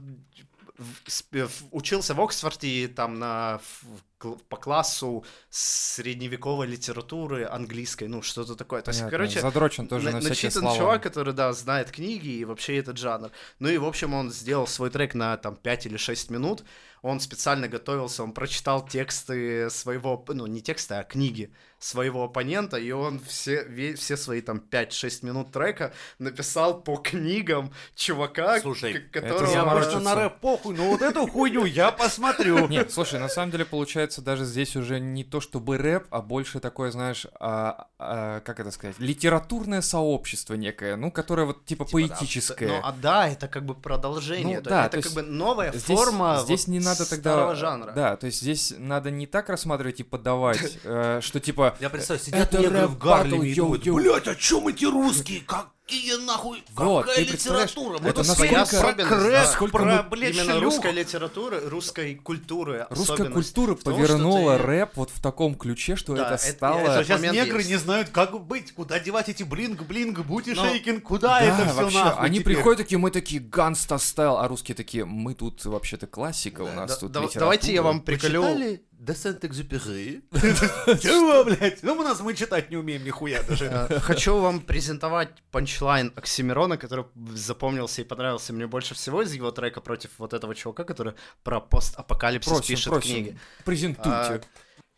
в- 0.79 1.33
в- 1.33 1.65
учился 1.73 2.15
в 2.15 2.21
Оксфорде 2.21 2.87
там 2.87 3.19
на, 3.19 3.59
в- 3.59 4.01
по 4.19 4.57
классу 4.57 5.25
средневековой 5.51 6.67
литературы 6.67 7.45
английской, 7.45 8.05
ну, 8.09 8.23
что-то 8.23 8.55
такое. 8.57 8.83
То 8.83 8.91
есть, 8.91 9.01
Понятно. 9.01 9.19
короче, 9.19 9.41
Задрочен 9.41 9.89
тоже 9.89 10.07
на- 10.07 10.13
на, 10.13 10.21
всякие 10.21 10.31
начитан 10.49 10.63
слова. 10.63 10.77
чувак, 10.77 11.03
который, 11.03 11.35
да, 11.35 11.53
знает 11.53 11.91
книги 11.91 12.29
и 12.29 12.45
вообще 12.45 12.79
этот 12.79 12.97
жанр. 12.99 13.31
Ну 13.59 13.69
и, 13.69 13.79
в 13.79 13.85
общем, 13.85 14.15
он 14.15 14.31
сделал 14.33 14.67
свой 14.67 14.91
трек 14.91 15.15
на 15.15 15.37
там 15.37 15.57
5 15.57 15.87
или 15.87 15.97
6 15.97 16.31
минут. 16.31 16.65
Он 17.03 17.21
специально 17.21 17.69
готовился, 17.69 18.25
он 18.25 18.33
прочитал 18.33 18.85
тексты 18.85 19.71
своего, 19.71 20.25
ну, 20.29 20.47
не 20.47 20.61
тексты, 20.61 20.95
а 20.95 21.05
книги 21.05 21.53
своего 21.79 22.25
оппонента, 22.25 22.79
и 22.79 22.91
он 22.91 23.21
все, 23.21 23.95
все 23.97 24.17
свои 24.17 24.41
там 24.41 24.59
5-6 24.59 25.25
минут 25.25 25.53
трека 25.53 25.93
написал 26.19 26.81
по 26.83 26.97
книгам 26.97 27.73
чувака, 27.95 28.59
Слушай, 28.61 28.95
к- 28.95 29.17
это 29.17 29.29
которого... 29.29 29.53
Я 29.53 29.65
просто 29.65 30.01
на 30.01 30.15
рэп 30.15 30.41
похуй, 30.41 30.75
но 30.75 30.89
вот 30.89 31.03
эту 31.03 31.27
хуйню 31.29 31.65
я 31.67 31.93
посмотрю. 31.93 32.67
Нет, 32.67 32.91
слушай, 32.91 33.21
на 33.21 33.29
самом 33.29 33.53
деле 33.53 33.67
получается 33.67 34.06
даже 34.23 34.45
здесь 34.45 34.77
уже 34.77 35.01
не 35.01 35.25
то 35.25 35.41
чтобы 35.41 35.79
рэп, 35.79 36.07
а 36.11 36.21
больше 36.21 36.61
такое, 36.61 36.91
знаешь, 36.91 37.27
а, 37.41 37.89
а, 37.99 38.41
как 38.41 38.61
это 38.61 38.71
сказать, 38.71 38.99
литературное 38.99 39.81
сообщество 39.81 40.55
некое, 40.55 40.97
ну, 40.97 41.11
которое 41.11 41.47
вот 41.47 41.65
типа, 41.65 41.85
поэтическое. 41.85 42.69
Ну, 42.69 42.81
а 42.83 42.93
да, 42.93 43.29
это 43.29 43.49
как 43.49 43.65
бы 43.65 43.75
продолжение. 43.75 44.59
Ну, 44.59 44.63
то- 44.65 44.71
да, 44.71 44.87
это 44.87 45.01
то 45.01 45.03
как 45.03 45.13
бы 45.13 45.23
новая 45.23 45.73
Здесь, 45.73 45.85
форма 45.85 46.41
здесь 46.45 46.67
вот 46.67 46.73
не 46.73 46.81
надо 46.81 47.09
тогда... 47.09 47.33
старого 47.33 47.55
жанра. 47.55 47.93
Да, 47.93 48.17
то 48.17 48.27
есть 48.27 48.41
здесь 48.41 48.75
надо 48.77 49.11
не 49.11 49.27
так 49.27 49.49
рассматривать 49.49 50.01
и 50.01 50.03
подавать, 50.03 50.79
э, 50.85 51.21
что 51.23 51.41
типа... 51.41 51.77
Я 51.81 51.91
представляю, 51.91 52.27
сидят 52.27 52.55
Это 52.55 52.59
негры 52.59 52.87
в 52.87 52.99
Гарлеме 52.99 53.49
и 53.49 53.55
думают, 53.55 53.85
блядь, 53.85 54.29
о 54.29 54.35
чем 54.35 54.69
эти 54.69 54.85
русские? 54.85 55.43
Какие 55.87 56.17
нахуй? 56.17 56.65
Вот, 56.75 57.07
Какая 57.07 57.25
ты 57.25 57.33
литература? 57.33 57.99
Мы 58.01 58.09
это 58.09 58.19
тут 58.19 58.27
насколько- 58.29 58.53
про 58.55 58.63
особенность, 58.63 59.09
крэп, 59.09 59.33
да. 59.33 59.45
Сколько 59.47 59.73
про, 59.73 59.85
мы- 59.85 60.03
блядь, 60.03 60.35
Именно 60.35 60.53
шлюх. 60.55 60.63
русской 60.65 60.91
литературы, 60.93 61.61
русской 61.69 62.15
культуры. 62.17 62.87
Русская 62.91 63.31
культура 63.31 63.75
повернула 63.77 64.57
ты- 64.57 64.63
рэп 64.65 64.91
вот 64.97 65.11
в 65.11 65.23
таком 65.23 65.55
ключе, 65.55 65.95
что 65.95 66.17
Да, 66.17 66.23
это 66.27 66.35
это- 66.45 66.53
стало... 66.57 66.79
это 66.81 67.05
Сейчас 67.05 67.21
момент 67.21 67.37
негры 67.39 67.59
есть. 67.59 67.71
не 67.71 67.77
знают, 67.77 68.09
как 68.09 68.37
быть, 68.45 68.73
куда 68.73 68.99
девать 68.99 69.29
эти 69.29 69.45
блинг-блинг, 69.45 70.19
бути 70.27 70.51
Но- 70.57 70.65
шейкин, 70.65 71.01
куда 71.03 71.39
Да, 71.39 71.41
это 71.43 71.67
все 71.67 71.75
вообще, 71.75 71.99
нахуй 72.05 72.27
они 72.27 72.39
теперь? 72.41 72.55
приходят 72.57 72.79
такие, 72.79 72.99
мы 72.99 73.11
такие 73.13 73.41
ганста 73.41 73.99
стайл, 73.99 74.39
а 74.39 74.49
русские 74.49 74.75
такие, 74.75 75.05
мы 75.05 75.35
тут 75.35 75.65
вообще-то 75.65 76.09
классика, 76.09 76.63
у 76.63 76.67
Да, 76.67 76.73
нас 76.75 76.91
да, 76.91 76.97
тут 76.97 77.13
да- 77.13 77.21
литература. 77.21 77.41
Давайте 77.41 77.73
я 77.73 77.83
вам 77.83 78.01
приколю... 78.01 78.43
Почитали 78.43 78.83
де 78.99 79.15
Сент-Экзюпери? 79.15 80.23
Чего, 80.33 81.45
блядь? 81.45 81.83
Ну, 81.83 81.95
у 81.95 82.03
нас 82.03 82.21
мы 82.21 82.35
читать 82.35 82.71
не 82.71 82.77
умеем 82.77 83.05
нихуя 83.05 83.43
даже. 83.43 83.67
Э, 83.67 84.01
Хочу 84.01 84.39
вам 84.39 84.61
презентовать 84.61 85.29
панчлайн 85.51 86.13
Оксимирона, 86.17 86.77
который 86.77 87.05
запомнился 87.35 88.03
и 88.03 88.05
понравился 88.05 88.53
мне 88.53 88.67
больше 88.67 88.95
всего 88.95 89.23
из 89.23 89.33
его 89.35 89.51
трека 89.51 89.81
против 89.81 90.11
вот 90.19 90.33
этого 90.33 90.55
чувака, 90.55 90.85
который 90.85 91.15
про 91.43 91.61
постапокалипсис 91.61 92.61
пишет 92.67 93.03
книги. 93.03 93.39
презентуйте. 93.65 94.11
А, 94.11 94.41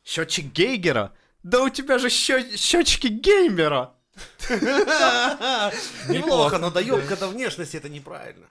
Счетчик 0.04 0.52
Гейгера? 0.52 1.12
Да 1.42 1.62
у 1.62 1.68
тебя 1.68 1.98
же 1.98 2.08
счетчики 2.08 3.08
геймера! 3.08 3.94
Неплохо, 6.08 6.58
но 6.58 6.70
доебка-то 6.70 7.28
внешности 7.28 7.76
это 7.76 7.88
неправильно. 7.88 8.46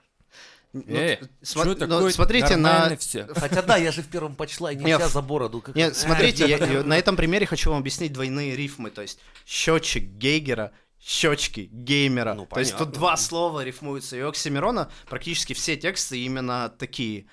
Ну, 0.86 2.10
смотрите 2.10 2.56
на... 2.56 2.96
Все. 2.96 3.26
Хотя 3.34 3.62
да, 3.62 3.76
я 3.76 3.92
же 3.92 4.02
в 4.02 4.08
первом 4.08 4.34
почлайне 4.34 4.84
Нет, 4.84 5.00
вся 5.00 5.08
за 5.08 5.22
бороду. 5.22 5.60
как- 5.60 5.74
Нет, 5.74 5.96
смотрите, 5.96 6.46
я- 6.48 6.58
на 6.82 6.96
этом 6.98 7.16
примере 7.16 7.46
хочу 7.46 7.70
вам 7.70 7.80
объяснить 7.80 8.12
двойные 8.12 8.56
рифмы. 8.56 8.90
То 8.90 9.02
есть 9.02 9.18
счетчик 9.46 10.04
Гейгера, 10.04 10.72
щечки 11.00 11.68
геймера. 11.72 12.34
Ну, 12.34 12.46
То 12.46 12.60
есть 12.60 12.76
тут 12.76 12.92
два 12.92 13.16
слова 13.16 13.64
рифмуются. 13.64 14.16
И 14.16 14.22
у 14.22 14.28
Оксимирона 14.28 14.90
практически 15.08 15.52
все 15.52 15.76
тексты 15.76 16.18
именно 16.18 16.68
такие. 16.68 17.26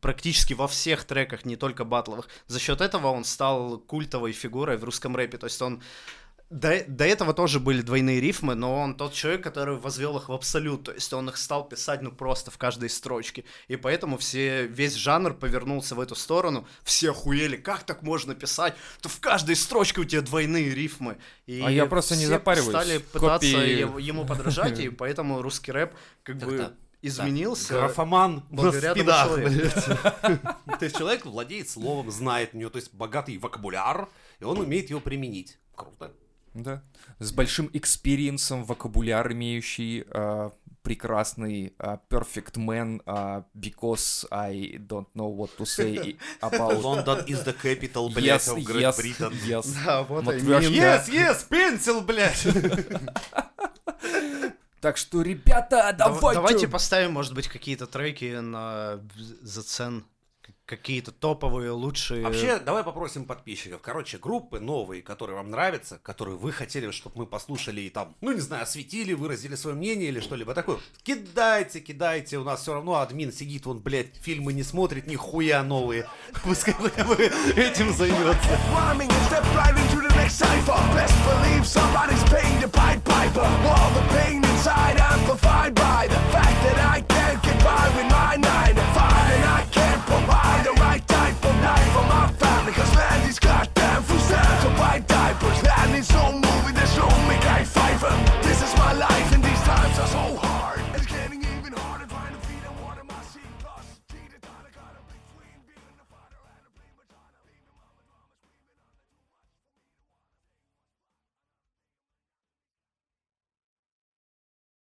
Практически 0.00 0.54
во 0.54 0.66
всех 0.66 1.04
треках, 1.04 1.44
не 1.44 1.56
только 1.56 1.84
батловых. 1.84 2.28
За 2.46 2.58
счет 2.58 2.80
этого 2.80 3.08
он 3.08 3.24
стал 3.24 3.78
культовой 3.78 4.32
фигурой 4.32 4.76
в 4.78 4.84
русском 4.84 5.14
рэпе. 5.14 5.36
То 5.38 5.46
есть 5.46 5.60
он 5.60 5.82
до, 6.50 6.84
до 6.86 7.04
этого 7.04 7.34
тоже 7.34 7.58
были 7.58 7.80
двойные 7.82 8.20
рифмы, 8.20 8.54
но 8.54 8.78
он 8.78 8.94
тот 8.94 9.12
человек, 9.12 9.42
который 9.42 9.76
возвел 9.76 10.16
их 10.18 10.28
в 10.28 10.32
абсолют. 10.32 10.84
То 10.84 10.92
есть 10.92 11.12
он 11.12 11.28
их 11.28 11.36
стал 11.36 11.66
писать, 11.66 12.02
ну, 12.02 12.12
просто 12.12 12.50
в 12.50 12.58
каждой 12.58 12.90
строчке. 12.90 13.44
И 13.66 13.76
поэтому 13.76 14.18
все, 14.18 14.66
весь 14.66 14.94
жанр 14.94 15.34
повернулся 15.34 15.94
в 15.94 16.00
эту 16.00 16.14
сторону. 16.14 16.66
Все 16.82 17.10
охуели, 17.10 17.56
как 17.56 17.84
так 17.84 18.02
можно 18.02 18.34
писать? 18.34 18.74
То 19.00 19.08
в 19.08 19.20
каждой 19.20 19.56
строчке 19.56 20.00
у 20.02 20.04
тебя 20.04 20.20
двойные 20.20 20.74
рифмы. 20.74 21.16
И 21.46 21.60
А 21.64 21.70
я 21.70 21.86
просто 21.86 22.14
не 22.14 22.24
все 22.24 22.34
запариваюсь. 22.34 22.70
стали 22.70 22.98
пытаться 22.98 23.50
Копии. 23.50 24.02
ему 24.02 24.24
подражать, 24.26 24.78
и 24.78 24.88
поэтому 24.90 25.42
русский 25.42 25.72
рэп 25.72 25.94
как 26.22 26.36
бы 26.38 26.74
изменился. 27.02 27.74
Графоман 27.74 28.44
на 28.50 28.62
благодаря 28.62 28.92
спидах, 28.92 29.34
блядь. 29.36 29.74
То 30.78 30.84
есть 30.84 30.96
человек 30.96 31.26
владеет 31.26 31.68
словом, 31.68 32.10
знает 32.10 32.50
у 32.54 32.58
него, 32.58 32.70
то 32.70 32.76
есть 32.76 32.94
богатый 32.94 33.36
вокабуляр, 33.38 34.08
и 34.40 34.44
он 34.44 34.58
умеет 34.58 34.90
его 34.90 35.00
применить. 35.00 35.58
Круто. 35.74 36.12
Да. 36.54 36.82
С 37.18 37.32
большим 37.32 37.68
experience 37.72 38.43
ом, 38.43 38.64
вокабуляр 38.64 39.32
имеющий, 39.32 40.04
а, 40.10 40.52
прекрасный 40.82 41.74
а, 41.78 41.98
perfect 42.08 42.54
man, 42.56 43.00
а, 43.06 43.44
because 43.54 44.26
I 44.30 44.76
don't 44.78 45.06
know 45.14 45.34
what 45.34 45.50
to 45.58 45.64
say 45.64 46.16
about... 46.40 46.80
London 46.80 47.24
is 47.26 47.44
the 47.44 47.54
capital, 47.60 48.12
блядь, 48.12 48.46
Yes, 48.46 48.54
of 48.54 48.62
Great 48.62 48.82
yes, 48.82 48.96
Britain. 48.96 49.32
yes. 49.46 49.74
Да, 49.84 50.02
вот. 50.02 50.24
Yes, 50.26 51.08
yes, 51.08 51.48
pencil, 51.48 52.02
блядь. 52.02 52.46
Так 54.80 54.98
что, 54.98 55.22
ребята, 55.22 55.94
Дав- 55.96 56.20
давайте... 56.20 56.34
Давайте 56.34 56.68
поставим, 56.68 57.12
может 57.12 57.32
быть, 57.32 57.48
какие-то 57.48 57.86
треки 57.86 58.38
на 58.38 59.00
зацен, 59.40 60.04
какие-то 60.66 61.12
топовые, 61.12 61.70
лучшие. 61.70 62.24
Вообще, 62.24 62.58
давай 62.58 62.82
попросим 62.84 63.26
подписчиков. 63.26 63.80
Короче, 63.82 64.18
группы 64.18 64.60
новые, 64.60 65.02
которые 65.02 65.36
вам 65.36 65.50
нравятся, 65.50 65.98
которые 66.02 66.36
вы 66.36 66.52
хотели, 66.52 66.90
чтобы 66.90 67.18
мы 67.18 67.26
послушали 67.26 67.82
и 67.82 67.90
там, 67.90 68.16
ну 68.20 68.32
не 68.32 68.40
знаю, 68.40 68.62
осветили, 68.62 69.12
выразили 69.12 69.54
свое 69.56 69.76
мнение 69.76 70.08
или 70.08 70.20
что-либо 70.20 70.54
такое. 70.54 70.78
Кидайте, 71.02 71.80
кидайте. 71.80 72.38
У 72.38 72.44
нас 72.44 72.62
все 72.62 72.74
равно 72.74 72.94
админ 72.94 73.32
сидит, 73.32 73.66
он, 73.66 73.80
блядь, 73.80 74.16
фильмы 74.16 74.52
не 74.52 74.62
смотрит, 74.62 75.06
нихуя 75.06 75.62
новые. 75.62 76.08
Пускай 76.44 76.74
вы 76.78 77.24
этим 77.56 77.92
займется. 77.92 78.58